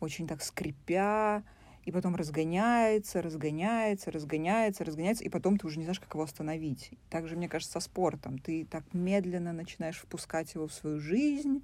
очень 0.00 0.26
так 0.26 0.42
скрипя, 0.42 1.42
и 1.84 1.90
потом 1.90 2.16
разгоняется, 2.16 3.22
разгоняется, 3.22 4.10
разгоняется, 4.10 4.84
разгоняется, 4.84 5.24
и 5.24 5.28
потом 5.30 5.56
ты 5.56 5.66
уже 5.66 5.78
не 5.78 5.84
знаешь, 5.84 6.00
как 6.00 6.12
его 6.12 6.22
остановить. 6.22 6.90
Также, 7.08 7.34
мне 7.34 7.48
кажется, 7.48 7.72
со 7.72 7.80
спортом. 7.80 8.38
Ты 8.38 8.66
так 8.66 8.84
медленно 8.92 9.54
начинаешь 9.54 9.98
впускать 9.98 10.54
его 10.54 10.66
в 10.68 10.72
свою 10.74 10.98
жизнь, 10.98 11.62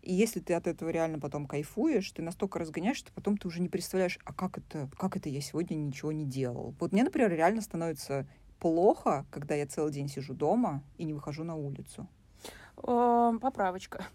и 0.00 0.14
если 0.14 0.40
ты 0.40 0.54
от 0.54 0.66
этого 0.66 0.88
реально 0.88 1.18
потом 1.18 1.46
кайфуешь, 1.46 2.10
ты 2.12 2.22
настолько 2.22 2.58
разгоняешь, 2.58 2.96
что 2.96 3.12
потом 3.12 3.36
ты 3.36 3.48
уже 3.48 3.60
не 3.60 3.68
представляешь, 3.68 4.18
а 4.24 4.32
как 4.32 4.56
это, 4.56 4.88
как 4.96 5.16
это 5.16 5.28
я 5.28 5.40
сегодня 5.40 5.74
ничего 5.74 6.12
не 6.12 6.24
делал. 6.24 6.74
Вот 6.80 6.92
мне, 6.92 7.04
например, 7.04 7.30
реально 7.30 7.60
становится 7.60 8.26
плохо, 8.58 9.26
когда 9.30 9.54
я 9.54 9.66
целый 9.66 9.92
день 9.92 10.08
сижу 10.08 10.34
дома 10.34 10.82
и 10.98 11.04
не 11.04 11.12
выхожу 11.14 11.44
на 11.44 11.54
улицу. 11.56 12.06
Эм, 12.82 13.38
Поправочка. 13.40 14.06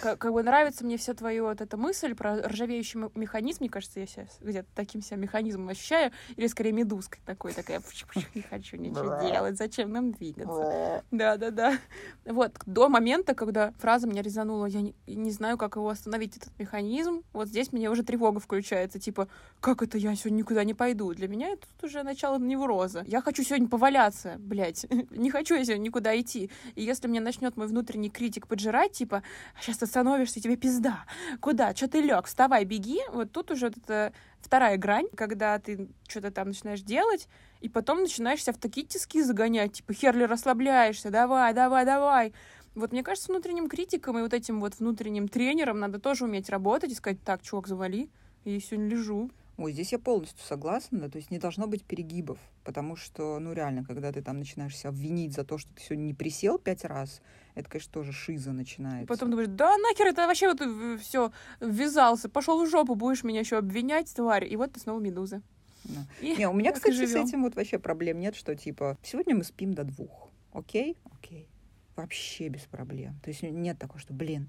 Как, 0.00 0.18
как 0.18 0.32
бы 0.32 0.42
нравится 0.42 0.84
мне 0.84 0.96
вся 0.96 1.14
твоя 1.14 1.42
вот 1.42 1.60
эта 1.60 1.76
мысль 1.76 2.14
про 2.14 2.48
ржавеющий 2.48 3.00
ме- 3.00 3.10
механизм. 3.14 3.58
Мне 3.60 3.70
кажется, 3.70 4.00
я 4.00 4.06
сейчас 4.06 4.38
где-то 4.40 4.68
таким 4.74 5.02
себя 5.02 5.16
механизмом 5.16 5.68
ощущаю. 5.68 6.12
Или 6.36 6.46
скорее 6.46 6.72
медузкой 6.72 7.20
такой, 7.24 7.52
такая, 7.52 7.80
«Пш-пш-пш, 7.80 8.26
не 8.34 8.42
хочу 8.42 8.76
ничего 8.76 9.20
делать, 9.22 9.56
зачем 9.56 9.92
нам 9.92 10.12
двигаться? 10.12 11.04
Да, 11.10 11.36
да, 11.36 11.50
да. 11.50 11.78
Вот, 12.24 12.52
до 12.66 12.88
момента, 12.88 13.34
когда 13.34 13.72
фраза 13.78 14.06
меня 14.06 14.22
резанула, 14.22 14.66
я 14.66 14.80
не, 14.82 14.94
не 15.06 15.30
знаю, 15.30 15.58
как 15.58 15.76
его 15.76 15.88
остановить, 15.88 16.36
этот 16.36 16.58
механизм. 16.58 17.22
Вот 17.32 17.48
здесь 17.48 17.72
мне 17.72 17.90
уже 17.90 18.02
тревога 18.02 18.40
включается, 18.40 18.98
типа, 18.98 19.28
как 19.60 19.82
это 19.82 19.98
я 19.98 20.14
сегодня 20.14 20.38
никуда 20.38 20.64
не 20.64 20.74
пойду? 20.74 21.12
Для 21.14 21.28
меня 21.28 21.48
это 21.50 21.66
тут 21.76 21.90
уже 21.90 22.02
начало 22.02 22.38
невроза. 22.38 23.04
Я 23.06 23.20
хочу 23.20 23.42
сегодня 23.42 23.68
поваляться, 23.68 24.36
блядь. 24.38 24.86
Не 25.10 25.30
хочу 25.30 25.54
я 25.54 25.64
сегодня 25.64 25.84
никуда 25.84 26.18
идти. 26.20 26.50
И 26.74 26.82
если 26.82 27.08
меня 27.08 27.20
начнет 27.20 27.56
мой 27.56 27.66
внутренний 27.66 28.10
критик 28.10 28.46
поджирать, 28.46 28.92
типа, 28.92 29.22
сейчас 29.68 29.78
ты 29.78 29.86
становишься, 29.86 30.40
тебе 30.40 30.56
пизда. 30.56 31.04
Куда? 31.40 31.74
Че 31.74 31.88
ты 31.88 32.00
лег? 32.00 32.26
Вставай, 32.26 32.64
беги. 32.64 33.00
Вот 33.12 33.32
тут 33.32 33.50
уже 33.50 33.66
вот 33.66 33.76
это 33.76 34.12
вторая 34.40 34.78
грань, 34.78 35.08
когда 35.14 35.58
ты 35.58 35.88
что-то 36.08 36.30
там 36.30 36.48
начинаешь 36.48 36.80
делать, 36.80 37.28
и 37.60 37.68
потом 37.68 38.00
начинаешь 38.00 38.42
себя 38.42 38.54
в 38.54 38.58
такие 38.58 38.86
тиски 38.86 39.22
загонять, 39.22 39.74
типа, 39.74 39.92
херли 39.92 40.24
расслабляешься, 40.24 41.10
давай, 41.10 41.52
давай, 41.52 41.84
давай. 41.84 42.32
Вот 42.74 42.92
мне 42.92 43.02
кажется, 43.02 43.30
внутренним 43.30 43.68
критиком 43.68 44.18
и 44.18 44.22
вот 44.22 44.32
этим 44.32 44.60
вот 44.60 44.78
внутренним 44.78 45.28
тренером 45.28 45.80
надо 45.80 45.98
тоже 45.98 46.24
уметь 46.24 46.48
работать 46.48 46.92
и 46.92 46.94
сказать, 46.94 47.22
так, 47.22 47.42
чувак, 47.42 47.66
завали, 47.66 48.08
я 48.44 48.60
сегодня 48.60 48.88
лежу. 48.88 49.30
Ой, 49.58 49.72
здесь 49.72 49.90
я 49.90 49.98
полностью 49.98 50.46
согласна, 50.46 51.00
да, 51.00 51.08
то 51.08 51.18
есть 51.18 51.32
не 51.32 51.38
должно 51.40 51.66
быть 51.66 51.82
перегибов, 51.82 52.38
потому 52.62 52.94
что, 52.94 53.40
ну, 53.40 53.52
реально, 53.52 53.84
когда 53.84 54.12
ты 54.12 54.22
там 54.22 54.38
начинаешь 54.38 54.76
себя 54.76 54.90
обвинить 54.90 55.34
за 55.34 55.42
то, 55.42 55.58
что 55.58 55.68
ты 55.74 55.82
сегодня 55.82 56.04
не 56.04 56.14
присел 56.14 56.58
пять 56.58 56.84
раз, 56.84 57.20
это, 57.58 57.68
конечно, 57.68 57.92
тоже 57.92 58.12
шиза 58.12 58.52
начинается. 58.52 59.06
потом 59.06 59.30
думаешь, 59.30 59.48
да 59.50 59.76
нахер 59.76 60.06
это 60.06 60.26
вообще 60.26 60.52
вот 60.52 61.00
все 61.00 61.32
ввязался, 61.60 62.28
пошел 62.28 62.64
в 62.64 62.68
жопу, 62.68 62.94
будешь 62.94 63.24
меня 63.24 63.40
еще 63.40 63.58
обвинять, 63.58 64.14
тварь. 64.14 64.46
И 64.50 64.56
вот 64.56 64.72
ты 64.72 64.80
снова 64.80 65.00
медуза. 65.00 65.42
Да. 65.84 66.06
И 66.20 66.36
Не, 66.36 66.48
у 66.48 66.52
меня, 66.52 66.72
кстати, 66.72 66.94
с 67.04 67.14
этим 67.14 67.42
вот 67.42 67.56
вообще 67.56 67.78
проблем 67.78 68.20
нет, 68.20 68.36
что 68.36 68.54
типа 68.54 68.96
сегодня 69.02 69.34
мы 69.34 69.44
спим 69.44 69.74
до 69.74 69.84
двух. 69.84 70.30
Окей? 70.52 70.96
Окей. 71.18 71.48
Вообще 71.96 72.48
без 72.48 72.62
проблем. 72.62 73.18
То 73.22 73.30
есть 73.30 73.42
нет 73.42 73.78
такого, 73.78 74.00
что, 74.00 74.12
блин, 74.12 74.48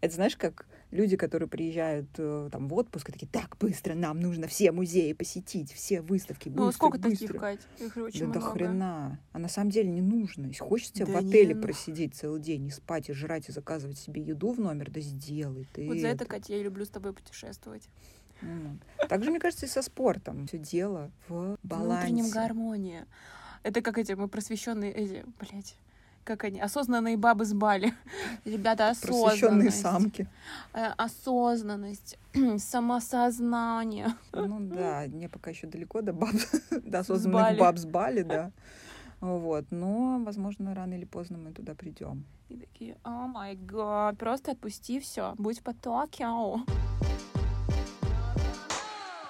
это 0.00 0.14
знаешь, 0.14 0.36
как 0.36 0.66
люди, 0.90 1.16
которые 1.16 1.48
приезжают 1.48 2.08
э, 2.18 2.48
там 2.52 2.68
в 2.68 2.74
отпуск, 2.74 3.08
и 3.08 3.12
такие, 3.12 3.26
так, 3.26 3.56
быстро, 3.58 3.94
нам 3.94 4.20
нужно 4.20 4.46
все 4.46 4.72
музеи 4.72 5.12
посетить, 5.12 5.72
все 5.72 6.00
выставки, 6.00 6.48
быстро, 6.48 6.64
Ну, 6.64 6.72
сколько 6.72 6.98
быстро. 6.98 7.26
таких, 7.26 7.40
Кать? 7.40 7.60
Их 7.80 7.96
очень 7.96 8.26
Да 8.26 8.32
до 8.34 8.38
много. 8.40 8.52
хрена. 8.52 9.20
А 9.32 9.38
на 9.38 9.48
самом 9.48 9.70
деле 9.70 9.90
не 9.90 10.00
нужно. 10.02 10.46
Если 10.46 10.62
хочешь 10.62 10.90
тебе 10.92 11.06
в 11.06 11.12
Да 11.12 11.20
не 11.20 11.28
отеле 11.28 11.54
ну. 11.54 11.62
просидеть 11.62 12.14
целый 12.14 12.40
день, 12.40 12.66
и 12.66 12.70
спать, 12.70 13.08
и 13.08 13.12
жрать, 13.12 13.48
и 13.48 13.52
заказывать 13.52 13.98
себе 13.98 14.22
еду 14.22 14.52
в 14.52 14.60
номер, 14.60 14.90
да 14.90 15.00
сделай 15.00 15.66
ты 15.72 15.86
Вот 15.88 15.98
за 15.98 16.08
это, 16.08 16.24
Катя, 16.24 16.54
я 16.54 16.62
люблю 16.62 16.84
с 16.84 16.88
тобой 16.88 17.12
путешествовать. 17.12 17.88
Ну, 18.42 18.78
Также, 19.08 19.30
мне 19.30 19.40
кажется, 19.40 19.66
и 19.66 19.68
со 19.68 19.82
спортом. 19.82 20.46
Все 20.46 20.58
дело 20.58 21.10
в 21.28 21.56
балансе. 21.62 22.08
Внутреннем 22.08 22.30
гармония. 22.30 23.06
Это 23.62 23.80
как 23.82 23.98
эти, 23.98 24.12
мы 24.12 24.28
просвещенные, 24.28 24.92
эти, 24.92 25.24
блядь, 25.40 25.74
как 26.26 26.44
они, 26.44 26.60
осознанные 26.60 27.16
бабы 27.16 27.44
с 27.44 27.54
Бали. 27.54 27.94
Ребята, 28.44 28.90
осознанность. 28.90 29.80
самки. 29.80 30.28
Э, 30.74 30.88
осознанность, 30.98 32.18
самосознание. 32.58 34.08
Ну 34.32 34.60
да, 34.60 35.04
мне 35.08 35.28
пока 35.28 35.50
еще 35.50 35.66
далеко 35.66 36.02
до 36.02 36.12
баб, 36.12 36.34
до 36.84 36.98
осознанных 36.98 37.42
Бали. 37.42 37.60
баб 37.60 37.78
с 37.78 37.86
Бали, 37.86 38.22
да. 38.22 38.50
Вот, 39.20 39.64
но, 39.70 40.20
возможно, 40.24 40.74
рано 40.74 40.94
или 40.94 41.06
поздно 41.06 41.38
мы 41.38 41.52
туда 41.52 41.74
придем. 41.74 42.24
И 42.50 42.56
такие, 42.56 42.96
о 43.02 43.26
май 43.26 43.56
гад, 43.56 44.18
просто 44.18 44.52
отпусти 44.52 45.00
все, 45.00 45.34
будь 45.38 45.60
в 45.60 45.62
потоке. 45.62 46.26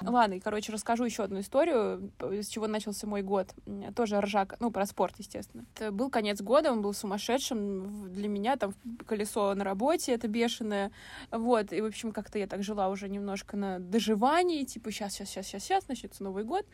Ау». 0.07 0.15
Ладно, 0.15 0.35
и, 0.35 0.41
короче, 0.41 0.73
расскажу 0.73 1.05
еще 1.05 1.25
одну 1.25 1.41
историю, 1.41 2.11
с 2.21 2.47
чего 2.49 2.67
начался 2.67 3.07
мой 3.07 3.23
год. 3.23 3.55
Тоже 3.95 4.21
ржака, 4.21 4.57
ну, 4.61 4.71
про 4.71 4.87
спорт, 4.87 5.15
естественно. 5.19 5.65
Это 5.75 5.93
был 5.93 6.11
конец 6.11 6.41
года, 6.41 6.73
он 6.73 6.83
был 6.83 6.95
сумасшедшим 6.95 8.13
для 8.13 8.29
меня, 8.29 8.57
там, 8.57 8.75
колесо 9.07 9.55
на 9.55 9.65
работе, 9.65 10.13
это 10.13 10.29
бешеное. 10.29 10.93
Вот, 11.31 11.73
и, 11.73 11.81
в 11.81 11.87
общем, 11.87 12.13
как-то 12.13 12.39
я 12.39 12.47
так 12.47 12.63
жила 12.63 12.89
уже 12.89 13.09
немножко 13.09 13.57
на 13.57 13.79
доживании, 13.79 14.65
типа, 14.65 14.91
сейчас, 14.91 15.15
сейчас, 15.15 15.29
сейчас, 15.29 15.47
сейчас, 15.47 15.63
сейчас, 15.63 15.89
начнется 15.89 16.23
Новый 16.23 16.45
год. 16.45 16.67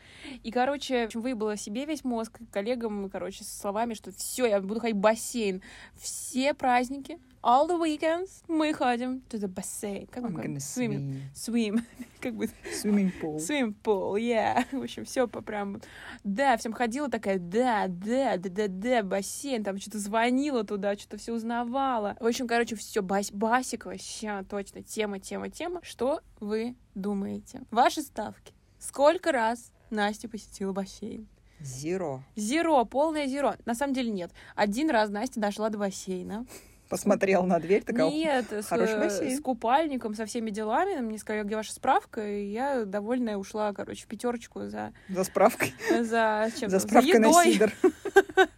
И, 0.43 0.51
короче, 0.51 1.03
в 1.03 1.05
общем, 1.07 1.21
выебала 1.21 1.57
себе 1.57 1.85
весь 1.85 2.03
мозг 2.03 2.39
коллегам, 2.51 3.09
короче, 3.09 3.43
со 3.43 3.57
словами, 3.57 3.93
что 3.93 4.11
все, 4.11 4.45
я 4.45 4.61
буду 4.61 4.79
ходить 4.79 4.97
в 4.97 4.99
бассейн. 4.99 5.61
Все 5.97 6.53
праздники, 6.53 7.19
all 7.43 7.67
the 7.67 7.77
weekends 7.77 8.43
мы 8.47 8.73
ходим 8.73 9.21
to 9.29 9.37
the 9.37 9.47
bassin. 9.47 10.07
Как 10.09 10.23
I'm 10.23 10.33
gonna? 10.33 10.57
Swim. 10.57 11.21
swim. 11.33 11.75
Swim. 11.75 11.83
как 12.21 12.35
бы 12.35 12.49
Swimming 12.71 13.11
pool. 13.21 13.35
swim 13.37 13.75
pool, 13.83 14.15
yeah. 14.15 14.65
В 14.71 14.81
общем, 14.81 15.03
все 15.03 15.27
по 15.27 15.41
прям... 15.41 15.81
Да, 16.23 16.55
всем 16.57 16.71
ходила 16.71 17.09
такая, 17.09 17.37
да, 17.37 17.87
да, 17.87 18.37
да, 18.37 18.49
да, 18.49 18.67
да, 18.67 19.03
бассейн, 19.03 19.63
там 19.63 19.77
что-то 19.77 19.99
звонила 19.99 20.63
туда, 20.63 20.95
что-то 20.97 21.17
все 21.17 21.33
узнавала. 21.33 22.15
В 22.19 22.25
общем, 22.25 22.47
короче, 22.47 22.75
все, 22.75 23.01
бас 23.01 23.31
басик 23.31 23.85
вообще, 23.85 24.45
точно, 24.49 24.81
тема, 24.81 25.19
тема, 25.19 25.49
тема. 25.49 25.81
Что 25.83 26.21
вы 26.39 26.75
думаете? 26.95 27.61
Ваши 27.71 28.01
ставки. 28.01 28.53
Сколько 28.79 29.31
раз 29.31 29.71
Настя 29.89 30.29
посетила 30.29 30.71
бассейн? 30.71 31.27
Зеро. 31.59 32.23
Зеро, 32.35 32.83
полное 32.85 33.27
зеро. 33.27 33.55
На 33.65 33.75
самом 33.75 33.93
деле 33.93 34.11
нет. 34.11 34.31
Один 34.55 34.89
раз 34.89 35.09
Настя 35.09 35.39
дошла 35.39 35.69
до 35.69 35.77
бассейна. 35.77 36.45
Посмотрел 36.93 37.43
на 37.43 37.59
дверь, 37.59 37.83
такая, 37.83 38.11
Нет, 38.11 38.51
с, 38.51 38.67
хороший 38.67 38.97
э, 38.97 38.99
бассейн. 38.99 39.35
с 39.35 39.41
купальником, 39.41 40.13
со 40.13 40.27
всеми 40.27 40.51
делами. 40.51 41.01
Мне 41.01 41.17
сказали, 41.17 41.43
где 41.43 41.55
ваша 41.55 41.73
справка, 41.73 42.23
и 42.23 42.45
я 42.45 42.85
довольная 42.85 43.35
ушла, 43.35 43.73
короче, 43.73 44.03
в 44.03 44.07
пятерочку 44.07 44.67
за, 44.67 44.93
за 45.09 45.23
справкой, 45.23 45.73
за 46.01 46.51
чем 46.59 46.69
за 46.69 46.79
справкой 46.79 47.17
на 47.17 47.29
едой. 47.29 47.53
сидор. 47.53 47.71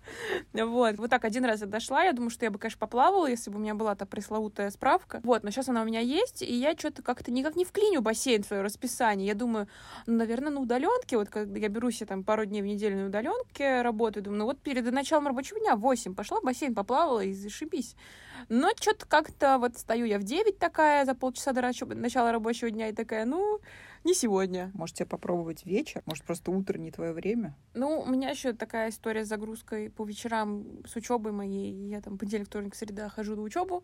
Вот. 0.54 0.98
Вот 0.98 1.10
так 1.10 1.26
один 1.26 1.44
раз 1.46 1.62
я 1.62 1.68
дошла. 1.68 2.04
Я 2.04 2.14
думаю, 2.14 2.30
что 2.30 2.46
я 2.46 2.52
бы, 2.52 2.58
конечно, 2.58 2.80
поплавала, 2.80 3.28
если 3.28 3.50
бы 3.50 3.58
у 3.58 3.60
меня 3.60 3.76
была 3.76 3.96
та 3.96 4.06
пресловутая 4.06 4.70
справка. 4.70 5.20
Вот, 5.24 5.44
но 5.44 5.52
сейчас 5.52 5.70
она 5.70 5.82
у 5.82 5.86
меня 5.86 6.00
есть, 6.00 6.42
и 6.42 6.54
я 6.54 6.74
что-то 6.78 7.02
как-то 7.02 7.32
никак 7.32 7.56
не 7.56 7.66
вклиню 7.66 8.02
бассейн 8.02 8.44
в 8.44 8.48
свое 8.48 8.62
расписание. 8.62 9.28
Я 9.28 9.36
думаю, 9.36 9.68
ну, 10.06 10.16
наверное, 10.16 10.52
на 10.52 10.62
удаленке, 10.62 11.18
вот 11.18 11.30
когда 11.30 11.60
я 11.60 11.68
беру 11.68 11.92
себе 11.92 12.06
там 12.06 12.24
пару 12.24 12.46
дней 12.46 12.62
в 12.62 12.66
неделю 12.66 12.98
на 12.98 13.06
удаленке 13.08 13.82
работаю, 13.82 14.24
думаю, 14.24 14.40
ну 14.40 14.46
вот 14.46 14.60
перед 14.60 14.90
началом 14.92 15.28
рабочего 15.28 15.60
дня 15.60 15.76
в 15.76 15.82
8 15.82 16.16
пошла 16.16 16.40
в 16.40 16.44
бассейн, 16.44 16.74
поплавала 16.74 17.22
и 17.22 17.34
зашибись. 17.34 17.96
Но 18.50 18.70
что-то 18.80 19.06
как-то 19.06 19.58
вот 19.58 19.78
стою 19.78 20.06
я 20.06 20.20
в 20.20 20.24
9 20.24 20.58
такая, 20.58 21.06
за 21.06 21.16
полчаса 21.16 21.52
до 21.54 21.62
начала 21.96 22.32
рабочего 22.32 22.70
дня, 22.70 22.90
и 22.90 22.94
такая, 22.94 23.26
ну, 23.26 23.60
не 24.04 24.14
сегодня. 24.14 24.72
Может, 24.76 24.98
тебе 24.98 25.08
попробовать 25.08 25.66
вечер? 25.66 26.04
Может, 26.06 26.26
просто 26.26 26.52
утро 26.52 26.78
не 26.78 26.92
твое 26.92 27.12
время? 27.12 27.56
Ну, 27.74 28.02
у 28.02 28.06
меня 28.06 28.30
еще 28.30 28.54
такая 28.54 28.90
история 28.90 29.26
с 29.26 29.28
загрузкой 29.28 29.90
по 29.90 30.06
вечерам 30.06 30.84
с 30.86 30.96
учебой 30.96 31.32
моей. 31.32 31.74
Я 31.90 32.02
там 32.02 32.18
понедельник, 32.18 32.48
вторник, 32.48 32.76
среда 32.76 33.10
хожу 33.10 33.36
на 33.36 33.42
учебу. 33.42 33.84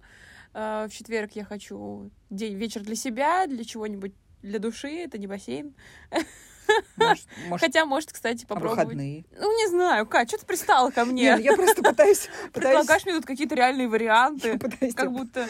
Э, 0.53 0.85
В 0.87 0.93
четверг 0.93 1.31
я 1.33 1.43
хочу 1.43 2.11
день 2.29 2.55
вечер 2.55 2.83
для 2.83 2.95
себя, 2.95 3.47
для 3.47 3.63
чего-нибудь 3.63 4.13
для 4.43 4.59
души. 4.59 4.89
Это 4.89 5.17
не 5.17 5.27
бассейн. 5.27 5.73
Может, 6.97 7.25
может, 7.47 7.65
Хотя, 7.65 7.85
может, 7.85 8.11
кстати, 8.11 8.45
а 8.45 8.47
попробовать. 8.47 8.85
выходные? 8.85 9.25
Ну, 9.37 9.57
не 9.57 9.69
знаю, 9.69 10.05
Кать, 10.05 10.29
что 10.29 10.39
ты 10.39 10.45
пристала 10.45 10.91
ко 10.91 11.05
мне? 11.05 11.23
Нет, 11.23 11.41
я 11.41 11.55
просто 11.55 11.81
пытаюсь... 11.83 12.29
Предлагаешь 12.53 13.05
мне 13.05 13.15
тут 13.15 13.25
какие-то 13.25 13.55
реальные 13.55 13.87
варианты. 13.87 14.59
Как 14.95 15.11
будто... 15.11 15.47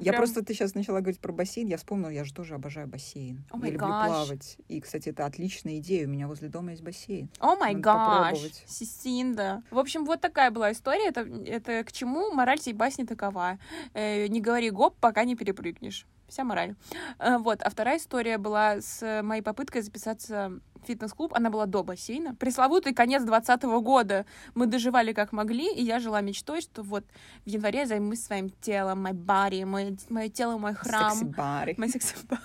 Я 0.00 0.12
прям- 0.12 0.16
просто, 0.16 0.42
ты 0.42 0.54
сейчас 0.54 0.74
начала 0.74 1.00
говорить 1.00 1.20
про 1.20 1.32
бассейн, 1.32 1.66
я 1.68 1.76
вспомнила, 1.76 2.08
я 2.08 2.24
же 2.24 2.32
тоже 2.32 2.54
обожаю 2.54 2.86
бассейн. 2.86 3.44
О 3.50 3.58
я 3.58 3.72
люблю 3.72 3.78
плавать. 3.86 4.56
И, 4.68 4.80
кстати, 4.80 5.10
это 5.10 5.26
отличная 5.26 5.78
идея. 5.78 6.06
У 6.06 6.10
меня 6.10 6.28
возле 6.28 6.48
дома 6.48 6.70
есть 6.70 6.82
бассейн. 6.82 7.28
О 7.40 7.56
май 7.56 7.74
гаш. 7.74 8.38
Сисинда. 8.66 9.62
В 9.70 9.78
общем, 9.78 10.04
вот 10.04 10.20
такая 10.20 10.50
была 10.50 10.72
история. 10.72 11.08
Это, 11.08 11.20
это 11.20 11.84
к 11.84 11.92
чему 11.92 12.30
мораль 12.32 12.60
сей 12.60 12.72
басни 12.72 13.04
такова. 13.04 13.58
Э, 13.92 14.26
не 14.28 14.40
говори 14.40 14.70
гоп, 14.70 14.96
пока 14.98 15.24
не 15.24 15.36
перепрыгнешь. 15.36 16.06
Вся 16.32 16.44
мораль. 16.44 16.74
Э, 17.18 17.36
вот. 17.36 17.62
А 17.62 17.68
вторая 17.68 17.98
история 17.98 18.38
была 18.38 18.80
с 18.80 19.22
моей 19.22 19.42
попыткой 19.42 19.82
записаться 19.82 20.58
в 20.76 20.86
фитнес-клуб. 20.86 21.34
Она 21.34 21.50
была 21.50 21.66
до 21.66 21.84
бассейна. 21.84 22.34
Пресловутый 22.34 22.94
конец 22.94 23.22
двадцатого 23.22 23.80
года. 23.80 24.24
Мы 24.54 24.66
доживали 24.66 25.12
как 25.12 25.32
могли, 25.32 25.70
и 25.70 25.82
я 25.82 25.98
жила 25.98 26.22
мечтой, 26.22 26.62
что 26.62 26.82
вот 26.82 27.04
в 27.44 27.48
январе 27.50 27.80
я 27.80 27.86
займусь 27.86 28.22
своим 28.22 28.48
телом, 28.48 29.06
my 29.06 29.12
body, 29.12 29.66
мое, 29.66 29.94
мое 30.08 30.30
тело, 30.30 30.56
мой 30.56 30.72
храм. 30.72 31.12
Секси-бари. 31.12 31.74
Мой 31.76 31.90
секс-бар. 31.90 32.40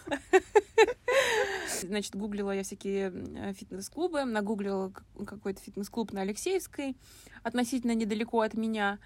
Значит, 1.81 2.13
гуглила 2.13 2.51
я 2.51 2.63
всякие 2.63 3.13
э, 3.13 3.53
фитнес-клубы, 3.53 4.25
нагуглила 4.25 4.91
какой-то 5.25 5.61
фитнес-клуб 5.61 6.11
на 6.11 6.21
Алексеевской, 6.23 6.97
относительно 7.41 7.95
недалеко 7.95 8.41
от 8.41 8.53
меня. 8.53 8.99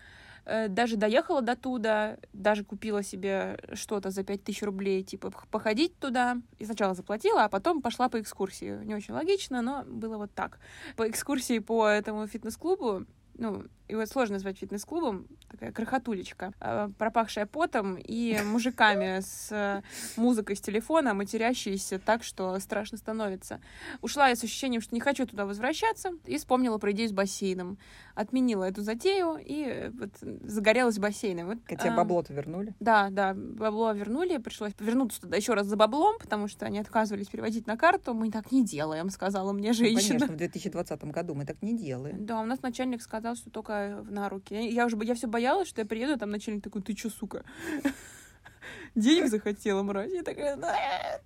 Э, 0.45 0.67
Даже 0.67 0.97
доехала 0.97 1.41
до 1.41 1.55
туда, 1.55 2.17
даже 2.33 2.63
купила 2.63 3.03
себе 3.03 3.59
что-то 3.73 4.09
за 4.09 4.23
5000 4.23 4.63
рублей, 4.63 5.03
типа 5.03 5.31
походить 5.51 5.97
туда. 5.99 6.37
И 6.59 6.65
сначала 6.65 6.93
заплатила, 6.93 7.43
а 7.45 7.49
потом 7.49 7.81
пошла 7.81 8.09
по 8.09 8.19
экскурсии. 8.19 8.83
Не 8.83 8.95
очень 8.95 9.13
логично, 9.13 9.61
но 9.61 9.83
было 9.85 10.17
вот 10.17 10.33
так. 10.33 10.59
По 10.95 11.07
экскурсии 11.09 11.59
по 11.59 11.87
этому 11.87 12.27
фитнес-клубу, 12.27 13.05
ну, 13.37 13.63
его 13.91 14.05
сложно 14.05 14.35
назвать 14.35 14.57
фитнес-клубом, 14.57 15.27
такая 15.49 15.71
крохотулечка, 15.71 16.53
э, 16.59 16.89
пропахшая 16.97 17.45
потом 17.45 17.95
и 17.97 18.39
мужиками 18.43 19.19
с 19.19 19.49
э, 19.51 19.81
музыкой 20.15 20.55
с 20.55 20.61
телефона, 20.61 21.13
матерящиеся 21.13 21.99
так, 21.99 22.23
что 22.23 22.57
страшно 22.59 22.97
становится. 22.97 23.59
Ушла 24.01 24.29
я 24.29 24.35
с 24.35 24.43
ощущением, 24.43 24.81
что 24.81 24.95
не 24.95 25.01
хочу 25.01 25.25
туда 25.25 25.45
возвращаться, 25.45 26.11
и 26.25 26.37
вспомнила 26.37 26.77
про 26.77 26.91
идею 26.91 27.09
с 27.09 27.11
бассейном. 27.11 27.77
Отменила 28.15 28.63
эту 28.65 28.81
затею 28.81 29.37
и 29.43 29.65
э, 29.65 29.89
вот 29.91 30.11
загорелась 30.43 30.97
бассейном. 30.97 31.47
Вот, 31.47 31.57
Тебе 31.67 31.91
а, 31.91 31.95
бабло-то 31.95 32.33
вернули? 32.33 32.73
Да, 32.79 33.09
да, 33.09 33.33
бабло 33.35 33.91
вернули, 33.91 34.37
пришлось 34.37 34.73
вернуться 34.79 35.21
туда 35.21 35.37
еще 35.37 35.53
раз 35.53 35.67
за 35.67 35.75
баблом, 35.75 36.17
потому 36.19 36.47
что 36.47 36.65
они 36.65 36.79
отказывались 36.79 37.27
переводить 37.27 37.67
на 37.67 37.77
карту. 37.77 38.13
Мы 38.13 38.31
так 38.31 38.51
не 38.51 38.63
делаем, 38.63 39.09
сказала 39.09 39.51
мне 39.51 39.69
Ну, 39.69 39.73
женщина. 39.73 40.19
конечно, 40.19 40.33
в 40.33 40.37
2020 40.37 41.03
году 41.05 41.35
мы 41.35 41.45
так 41.45 41.61
не 41.61 41.77
делаем. 41.77 42.25
Да, 42.25 42.39
у 42.39 42.45
нас 42.45 42.61
начальник 42.61 43.01
сказал, 43.01 43.20
что 43.35 43.49
только 43.49 44.03
на 44.09 44.29
руки. 44.29 44.53
Я- 44.53 44.61
Я 44.69 44.85
уже 44.85 44.97
я 45.03 45.15
все 45.15 45.27
боялась, 45.27 45.67
что 45.67 45.81
я 45.81 45.87
приеду, 45.87 46.13
а 46.13 46.17
там 46.17 46.29
начальник 46.31 46.63
такой, 46.63 46.81
ты 46.81 46.93
чё, 46.93 47.09
сука? 47.09 47.43
Денег 48.95 49.29
захотела, 49.29 49.83
мразь. 49.83 50.11
Я 50.11 50.23
такая, 50.23 50.55
да. 50.57 50.75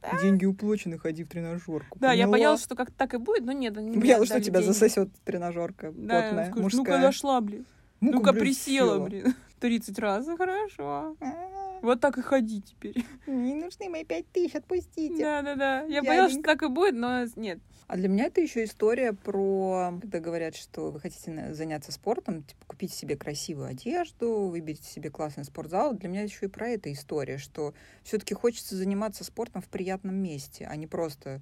да». 0.01 0.21
Деньги 0.21 0.45
уплочены, 0.45 0.97
ходи 0.99 1.23
в 1.23 1.27
тренажерку. 1.29 1.97
Да, 1.99 2.11
я 2.11 2.23
Поняла? 2.25 2.31
боялась, 2.31 2.63
что 2.63 2.75
как 2.75 2.91
так 2.91 3.13
и 3.13 3.17
будет, 3.17 3.43
но 3.43 3.51
нет, 3.51 3.75
мне 3.75 3.97
Боялась, 3.97 4.29
что 4.29 4.39
тебя 4.39 4.59
деньги. 4.61 4.71
засосет 4.73 5.09
тренажерка 5.23 5.91
Да, 5.91 6.21
плотная, 6.21 6.45
скажешь, 6.45 6.61
мужская. 6.63 6.83
ну-ка 6.97 6.99
дошла, 6.99 7.41
блин. 7.41 7.65
Ну-ка, 8.01 8.17
Ну-ка 8.17 8.31
блин, 8.33 8.43
присела, 8.45 8.95
села. 8.97 9.05
блин. 9.05 9.35
30 9.59 9.99
раз, 9.99 10.27
хорошо. 10.37 11.15
А, 11.19 11.79
Вот 11.81 11.99
так 12.01 12.17
и 12.17 12.21
ходи 12.21 12.61
теперь. 12.61 13.03
Не 13.25 13.55
нужны 13.55 13.89
мои 13.89 14.03
пять 14.03 14.27
тысяч, 14.31 14.53
отпустите. 14.55 15.23
Да-да-да. 15.23 15.83
Я 15.83 16.03
боялась, 16.03 16.33
что 16.33 16.41
так 16.43 16.61
и 16.63 16.67
будет, 16.67 16.93
но 16.95 17.25
нет. 17.35 17.59
А 17.87 17.97
для 17.97 18.09
меня 18.09 18.25
это 18.25 18.41
еще 18.41 18.63
история 18.63 19.13
про, 19.13 19.97
когда 20.01 20.19
говорят, 20.19 20.55
что 20.55 20.89
вы 20.89 20.99
хотите 20.99 21.53
заняться 21.53 21.91
спортом, 21.91 22.41
типа 22.43 22.65
купить 22.65 22.91
себе 22.91 23.15
красивую 23.15 23.67
одежду, 23.67 24.47
выберите 24.47 24.83
себе 24.83 25.11
классный 25.11 25.43
спортзал. 25.43 25.93
Для 25.93 26.09
меня 26.09 26.21
еще 26.21 26.47
и 26.47 26.49
про 26.49 26.69
это 26.69 26.91
история, 26.91 27.37
что 27.37 27.75
все-таки 28.03 28.33
хочется 28.33 28.75
заниматься 28.75 29.23
спортом 29.23 29.61
в 29.61 29.67
приятном 29.67 30.15
месте, 30.15 30.67
а 30.67 30.75
не 30.75 30.87
просто 30.87 31.41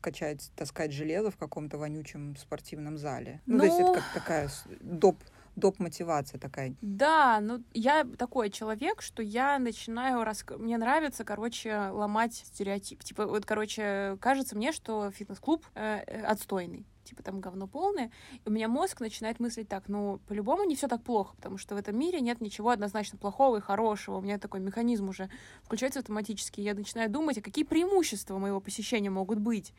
качать, 0.00 0.50
таскать 0.56 0.92
железо 0.92 1.30
в 1.30 1.36
каком-то 1.36 1.76
вонючем 1.76 2.36
спортивном 2.36 2.96
зале. 2.96 3.40
Ну, 3.46 3.58
то 3.58 3.64
есть 3.64 3.76
это 3.76 3.88
Ну. 3.88 3.94
как 3.94 4.04
такая 4.14 4.50
доп, 4.80 5.16
доп-мотивация 5.56 6.38
такая. 6.38 6.74
Да, 6.80 7.40
ну 7.40 7.62
я 7.72 8.04
такой 8.18 8.50
человек, 8.50 9.02
что 9.02 9.22
я 9.22 9.58
начинаю 9.58 10.24
рас... 10.24 10.44
мне 10.58 10.78
нравится, 10.78 11.24
короче, 11.24 11.90
ломать 11.90 12.34
стереотип. 12.34 13.02
Типа 13.04 13.26
вот, 13.26 13.44
короче, 13.46 14.16
кажется 14.20 14.56
мне, 14.56 14.72
что 14.72 15.10
фитнес-клуб 15.10 15.64
э, 15.74 16.02
э, 16.06 16.22
отстойный. 16.22 16.86
Типа 17.10 17.24
там 17.24 17.40
говно 17.40 17.66
полное. 17.66 18.12
И 18.32 18.48
у 18.48 18.52
меня 18.52 18.68
мозг 18.68 19.00
начинает 19.00 19.40
мыслить 19.40 19.68
так, 19.68 19.88
ну, 19.88 20.20
по-любому 20.28 20.62
не 20.62 20.76
все 20.76 20.86
так 20.86 21.02
плохо, 21.02 21.34
потому 21.34 21.58
что 21.58 21.74
в 21.74 21.78
этом 21.78 21.98
мире 21.98 22.20
нет 22.20 22.40
ничего 22.40 22.70
однозначно 22.70 23.18
плохого 23.18 23.56
и 23.56 23.60
хорошего. 23.60 24.18
У 24.18 24.20
меня 24.20 24.38
такой 24.38 24.60
механизм 24.60 25.08
уже 25.08 25.28
включается 25.64 25.98
автоматически. 25.98 26.60
Я 26.60 26.74
начинаю 26.74 27.10
думать, 27.10 27.36
а 27.38 27.40
какие 27.40 27.64
преимущества 27.64 28.38
моего 28.38 28.60
посещения 28.60 29.10
могут 29.10 29.40
быть. 29.40 29.72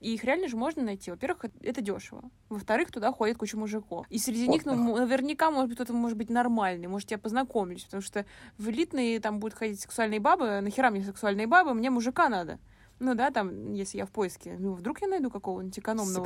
И 0.00 0.14
их 0.14 0.22
реально 0.22 0.46
же 0.46 0.56
можно 0.56 0.84
найти. 0.84 1.10
Во-первых, 1.10 1.46
это- 1.60 1.80
дешево. 1.80 2.30
Во-вторых, 2.48 2.92
туда 2.92 3.10
ходит 3.10 3.36
куча 3.36 3.56
мужиков. 3.56 4.06
И 4.10 4.18
среди 4.18 4.46
них, 4.46 4.64
ну, 4.64 4.96
наверняка, 4.96 5.50
может 5.50 5.70
быть, 5.70 5.76
кто-то 5.76 5.92
может 5.92 6.16
быть 6.16 6.30
нормальный. 6.30 6.86
Может, 6.86 7.10
я 7.10 7.18
познакомлюсь. 7.18 7.82
Потому 7.82 8.02
что 8.02 8.24
в 8.58 8.68
элитные 8.68 9.18
там 9.18 9.40
будут 9.40 9.58
ходить 9.58 9.80
сексуальные 9.80 10.20
бабы. 10.20 10.60
Нахера 10.60 10.90
мне 10.90 11.02
сексуальные 11.02 11.48
бабы? 11.48 11.74
Мне 11.74 11.90
мужика 11.90 12.28
надо. 12.28 12.60
Ну 12.98 13.14
да, 13.14 13.30
там, 13.30 13.72
если 13.74 13.98
я 13.98 14.06
в 14.06 14.10
поиске. 14.10 14.56
Ну, 14.58 14.72
вдруг 14.72 15.02
я 15.02 15.08
найду 15.08 15.30
какого-нибудь 15.30 15.78
экономного 15.78 16.24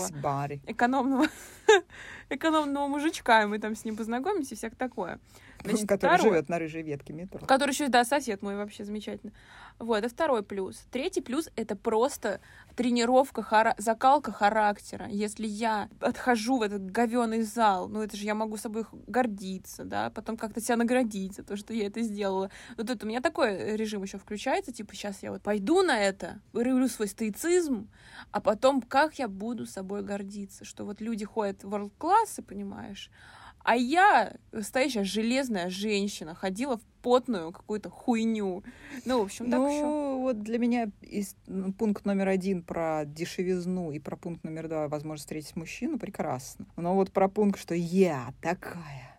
экономного, 0.66 1.26
экономного 2.30 2.87
мужичка, 2.87 3.42
и 3.42 3.46
мы 3.46 3.59
там 3.59 3.74
с 3.74 3.85
ним 3.85 3.96
познакомимся, 3.96 4.54
и 4.54 4.59
всяк 4.59 4.76
такое. 4.76 5.18
Значит, 5.64 5.88
который 5.88 6.16
второе- 6.16 6.33
живет 6.35 6.49
на 6.49 6.59
рыжей 6.59 6.83
ветке 6.83 7.12
метро. 7.12 7.46
Который 7.46 7.70
еще, 7.70 7.88
да, 7.88 8.05
сосед 8.05 8.42
мой 8.42 8.57
вообще 8.57 8.85
замечательно. 8.85 9.33
Вот, 9.79 9.99
это 9.99 10.09
второй 10.09 10.42
плюс. 10.42 10.85
Третий 10.90 11.20
плюс— 11.20 11.49
это 11.57 11.75
просто 11.77 12.40
тренировка, 12.77 13.42
хара- 13.42 13.75
закалка 13.79 14.33
характера. 14.33 15.07
Если 15.09 15.46
я 15.46 15.88
отхожу 16.01 16.59
в 16.59 16.62
этот 16.62 16.90
говёный 16.90 17.42
зал, 17.42 17.88
ну 17.88 18.03
это 18.03 18.16
же 18.16 18.25
я 18.25 18.35
могу 18.35 18.57
собой 18.57 18.85
гордиться, 19.07 19.85
да, 19.85 20.11
потом 20.11 20.37
как-то 20.37 20.61
себя 20.61 20.77
наградить 20.77 21.37
за 21.37 21.42
то, 21.44 21.57
что 21.57 21.73
я 21.73 21.87
это 21.87 22.03
сделала. 22.03 22.51
Вот 22.77 22.90
это 22.90 23.07
у 23.07 23.09
меня 23.09 23.20
такой 23.20 23.77
режим 23.77 24.03
еще 24.03 24.18
включается, 24.18 24.73
типа 24.73 24.94
сейчас 24.94 25.23
я 25.23 25.31
вот 25.33 25.42
пойду 25.42 25.83
на 25.83 25.99
это, 26.01 26.40
вырывлю 26.53 26.88
свой 26.88 27.09
стоицизм, 27.09 27.88
а 28.33 28.40
потом 28.40 28.83
как 28.83 29.18
я 29.18 29.29
буду 29.29 29.66
собой 29.66 30.03
гордиться, 30.03 30.64
что 30.64 30.85
вот 30.85 31.01
люди 31.01 31.25
ходят 31.25 31.64
в 31.64 31.75
world-классы, 31.75 32.42
понимаешь, 32.42 33.11
а 33.62 33.77
я, 33.77 34.35
настоящая 34.53 35.05
железная 35.05 35.70
женщина, 35.70 36.35
ходила 36.35 36.79
в 36.79 36.83
потную 37.03 37.53
какую-то 37.53 37.90
хуйню. 37.90 38.62
Ну, 39.05 39.20
в 39.20 39.25
общем, 39.25 39.51
так 39.51 39.61
ну, 39.61 39.68
еще. 39.68 40.20
вот 40.23 40.42
для 40.42 40.59
меня 40.59 40.90
из- 41.03 41.37
ну, 41.46 41.73
пункт 41.73 42.05
номер 42.05 42.29
один 42.29 42.62
про 42.62 43.05
дешевизну 43.07 43.90
и 43.90 43.99
про 43.99 44.16
пункт 44.16 44.44
номер 44.44 44.68
два 44.68 44.88
возможность 44.88 45.25
встретить 45.25 45.57
мужчину 45.57 45.99
прекрасно. 45.99 46.66
Но 46.77 46.94
вот 46.94 47.12
про 47.12 47.29
пункт, 47.29 47.61
что 47.61 47.75
я 47.75 48.33
такая, 48.40 49.18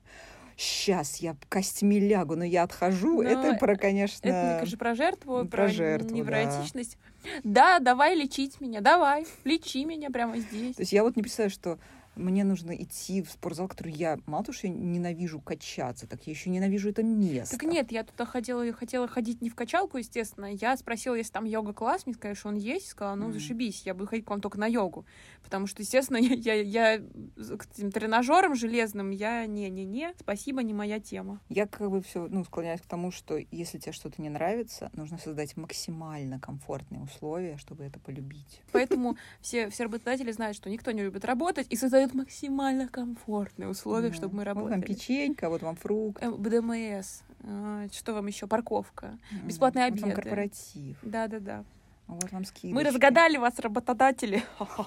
сейчас 0.57 1.17
я 1.17 1.35
костьми 1.49 1.99
лягу, 1.99 2.35
но 2.35 2.43
я 2.43 2.63
отхожу, 2.63 3.21
Ну, 3.21 3.21
это 3.21 3.55
про, 3.57 3.75
конечно... 3.75 4.27
Это, 4.27 4.47
мне 4.47 4.59
кажется, 4.59 4.77
про 4.77 4.95
жертву, 4.95 5.39
про 5.39 5.45
про, 5.45 5.67
жертву, 5.67 6.15
невротичность. 6.15 6.97
Да. 7.43 7.79
давай 7.79 8.15
лечить 8.15 8.61
меня, 8.61 8.81
давай, 8.81 9.25
лечи 9.43 9.85
меня 9.85 10.09
прямо 10.09 10.37
здесь. 10.37 10.75
То 10.75 10.81
есть 10.81 10.93
я 10.93 11.03
вот 11.03 11.15
не 11.15 11.21
представляю, 11.21 11.51
что 11.51 11.79
мне 12.15 12.43
нужно 12.43 12.71
идти 12.71 13.21
в 13.21 13.31
спортзал, 13.31 13.67
который 13.67 13.93
я, 13.93 14.17
мало 14.25 14.43
того, 14.43 14.53
что 14.53 14.67
я 14.67 14.73
ненавижу 14.73 15.39
качаться, 15.39 16.07
так 16.07 16.25
я 16.27 16.31
еще 16.31 16.49
ненавижу 16.49 16.89
это 16.89 17.03
место. 17.03 17.57
Так 17.57 17.69
нет, 17.69 17.91
я 17.91 18.03
туда 18.03 18.25
хотела, 18.25 18.71
хотела 18.73 19.07
ходить 19.07 19.41
не 19.41 19.49
в 19.49 19.55
качалку, 19.55 19.97
естественно. 19.97 20.45
Я 20.53 20.75
спросила, 20.77 21.15
если 21.15 21.31
там 21.31 21.45
йога-класс, 21.45 22.05
мне 22.05 22.15
сказали, 22.15 22.35
что 22.35 22.49
он 22.49 22.55
есть. 22.55 22.87
Сказала, 22.87 23.15
ну, 23.15 23.25
Мгм. 23.25 23.33
зашибись, 23.33 23.83
я 23.85 23.93
буду 23.93 24.07
ходить 24.07 24.25
к 24.25 24.29
вам 24.29 24.41
только 24.41 24.59
на 24.59 24.67
йогу. 24.67 25.05
Потому 25.43 25.67
что, 25.67 25.81
естественно, 25.81 26.17
я, 26.21 26.53
я, 26.53 26.53
я 26.53 26.99
к 26.99 27.67
этим 27.73 27.91
тренажерам 27.91 28.55
железным, 28.55 29.09
я 29.11 29.45
не-не-не, 29.45 30.13
спасибо, 30.19 30.63
не 30.63 30.73
моя 30.73 30.99
тема. 30.99 31.39
Я 31.49 31.67
как 31.67 31.89
бы 31.89 32.01
все, 32.01 32.27
ну, 32.27 32.43
склоняюсь 32.43 32.81
к 32.81 32.85
тому, 32.85 33.11
что 33.11 33.39
если 33.51 33.77
тебе 33.77 33.93
что-то 33.93 34.21
не 34.21 34.29
нравится, 34.29 34.89
нужно 34.93 35.17
создать 35.17 35.55
максимально 35.57 36.39
комфортные 36.39 37.01
условия, 37.01 37.57
чтобы 37.57 37.83
это 37.83 37.99
полюбить. 37.99 38.61
Поэтому 38.71 39.17
все, 39.41 39.69
все 39.69 39.83
работодатели 39.83 40.31
знают, 40.31 40.57
что 40.57 40.69
никто 40.69 40.91
не 40.91 41.01
любит 41.03 41.25
работать 41.25 41.67
и 41.69 41.75
создают 42.01 42.13
максимально 42.15 42.87
комфортные 42.87 43.69
условия, 43.69 44.09
Да. 44.09 44.15
чтобы 44.15 44.35
мы 44.35 44.43
Вот 44.43 44.55
вам 44.55 44.57
работали. 44.67 44.81
печенька, 44.93 45.49
вот 45.49 45.61
вам 45.61 45.75
фрукт. 45.75 46.21
Э, 46.23 46.31
БДМС, 46.31 47.21
э, 47.43 47.87
что 47.91 48.13
вам 48.13 48.27
еще, 48.27 48.47
парковка. 48.47 49.17
бесплатные 49.43 49.89
вот 49.91 49.99
вам 50.01 50.09
обеды. 50.09 50.21
корпоратив. 50.21 50.97
Да-да-да. 51.03 51.63
Вот 52.07 52.31
вам 52.31 52.43
скидочки. 52.45 52.73
Мы 52.75 52.83
разгадали 52.83 53.37
вас, 53.37 53.59
работодатели. 53.59 54.43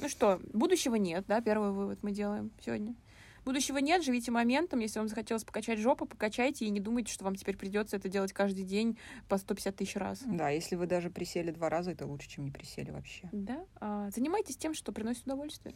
Ну 0.00 0.08
что, 0.08 0.40
будущего 0.52 0.96
нет, 0.96 1.24
да, 1.28 1.40
первый 1.40 1.70
вывод 1.70 2.00
мы 2.02 2.10
делаем 2.10 2.50
сегодня. 2.60 2.96
Будущего 3.44 3.78
нет, 3.78 4.04
живите 4.04 4.30
моментом. 4.30 4.78
Если 4.80 4.98
вам 4.98 5.08
захотелось 5.08 5.44
покачать 5.44 5.78
жопу, 5.78 6.06
покачайте 6.06 6.64
и 6.64 6.70
не 6.70 6.80
думайте, 6.80 7.12
что 7.12 7.24
вам 7.24 7.34
теперь 7.34 7.56
придется 7.56 7.96
это 7.96 8.08
делать 8.08 8.32
каждый 8.32 8.64
день 8.64 8.98
по 9.28 9.36
150 9.36 9.76
тысяч 9.76 9.96
раз. 9.96 10.20
Да, 10.26 10.50
если 10.50 10.76
вы 10.76 10.86
даже 10.86 11.10
присели 11.10 11.50
два 11.50 11.68
раза, 11.68 11.90
это 11.90 12.06
лучше, 12.06 12.28
чем 12.28 12.44
не 12.44 12.50
присели 12.50 12.90
вообще. 12.90 13.28
Да? 13.32 13.64
А, 13.80 14.10
занимайтесь 14.10 14.56
тем, 14.56 14.74
что 14.74 14.92
приносит 14.92 15.24
удовольствие. 15.24 15.74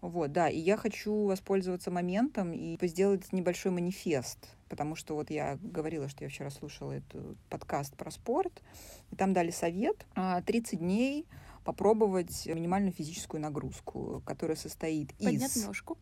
Вот, 0.00 0.32
да, 0.32 0.50
и 0.50 0.58
я 0.58 0.76
хочу 0.76 1.24
воспользоваться 1.24 1.90
моментом 1.90 2.52
и 2.52 2.76
сделать 2.86 3.32
небольшой 3.32 3.72
манифест, 3.72 4.50
потому 4.68 4.96
что 4.96 5.14
вот 5.14 5.30
я 5.30 5.58
говорила, 5.62 6.08
что 6.10 6.24
я 6.24 6.28
вчера 6.28 6.50
слушала 6.50 6.92
этот 6.92 7.38
подкаст 7.48 7.96
про 7.96 8.10
спорт, 8.10 8.60
и 9.12 9.16
там 9.16 9.32
дали 9.32 9.50
совет 9.50 10.04
а, 10.14 10.42
30 10.42 10.78
дней 10.78 11.26
попробовать 11.64 12.44
минимальную 12.44 12.92
физическую 12.92 13.40
нагрузку, 13.40 14.22
которая 14.26 14.58
состоит 14.58 15.14
Поднять 15.14 15.56
из 15.56 15.64
ножку. 15.64 15.96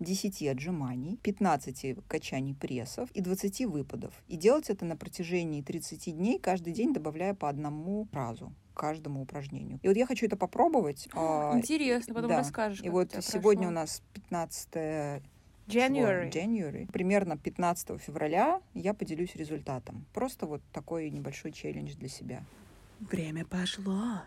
10 0.00 0.42
отжиманий, 0.48 1.16
15 1.22 1.96
качаний 2.08 2.54
прессов 2.54 3.10
и 3.12 3.20
20 3.20 3.66
выпадов. 3.66 4.12
И 4.28 4.36
делать 4.36 4.70
это 4.70 4.84
на 4.84 4.96
протяжении 4.96 5.62
30 5.62 6.16
дней, 6.16 6.38
каждый 6.38 6.72
день 6.72 6.92
добавляя 6.92 7.34
по 7.34 7.48
одному 7.48 8.08
разу 8.12 8.52
каждому 8.74 9.20
упражнению. 9.22 9.78
И 9.82 9.88
вот 9.88 9.96
я 9.96 10.06
хочу 10.06 10.26
это 10.26 10.36
попробовать. 10.36 11.08
а, 11.14 11.56
Интересно, 11.56 12.14
потом 12.14 12.30
да. 12.30 12.38
расскажешь. 12.38 12.80
И 12.82 12.88
вот 12.88 13.12
сегодня 13.20 13.68
прошло. 13.68 13.70
у 13.70 13.74
нас 13.74 14.02
15 14.14 15.22
January. 15.66 16.30
January. 16.30 16.90
Примерно 16.90 17.36
15 17.36 18.00
февраля 18.00 18.60
я 18.74 18.94
поделюсь 18.94 19.36
результатом. 19.36 20.06
Просто 20.12 20.46
вот 20.46 20.62
такой 20.72 21.10
небольшой 21.10 21.52
челлендж 21.52 21.94
для 21.94 22.08
себя. 22.08 22.44
Время 23.00 23.44
пошло. 23.44 24.22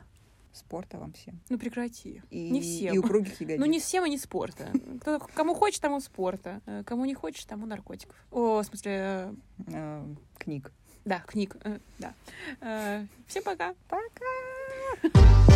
Спорта 0.56 0.98
вам 0.98 1.12
всем. 1.13 1.39
Ну 1.50 1.58
прекрати. 1.60 2.22
И, 2.30 2.50
Не 2.50 2.62
всем. 2.62 2.96
И 2.96 2.98
упругих 2.98 3.34
ягодиц. 3.41 3.60
Ну, 3.60 3.65
не 3.65 3.80
всем 3.80 4.06
и 4.06 4.10
не 4.10 4.18
спорта. 4.18 4.72
Кто, 5.02 5.20
кому 5.34 5.54
хочет, 5.54 5.82
тому 5.82 6.00
спорта. 6.00 6.62
Э, 6.65 6.84
Кому 6.86 7.06
не 7.06 7.13
хочет, 7.13 7.46
тому 7.48 7.65
наркотиков. 7.65 8.15
О, 8.32 8.62
в 8.62 8.63
смысле, 8.63 8.91
э, 8.91 9.34
Э, 9.68 10.06
книг. 10.38 10.72
да, 11.04 11.20
книг. 11.28 11.58
э, 11.65 11.80
Да. 12.00 12.13
Э, 12.62 13.06
Всем 13.28 13.44
пока. 13.44 13.76
Пока! 13.89 15.55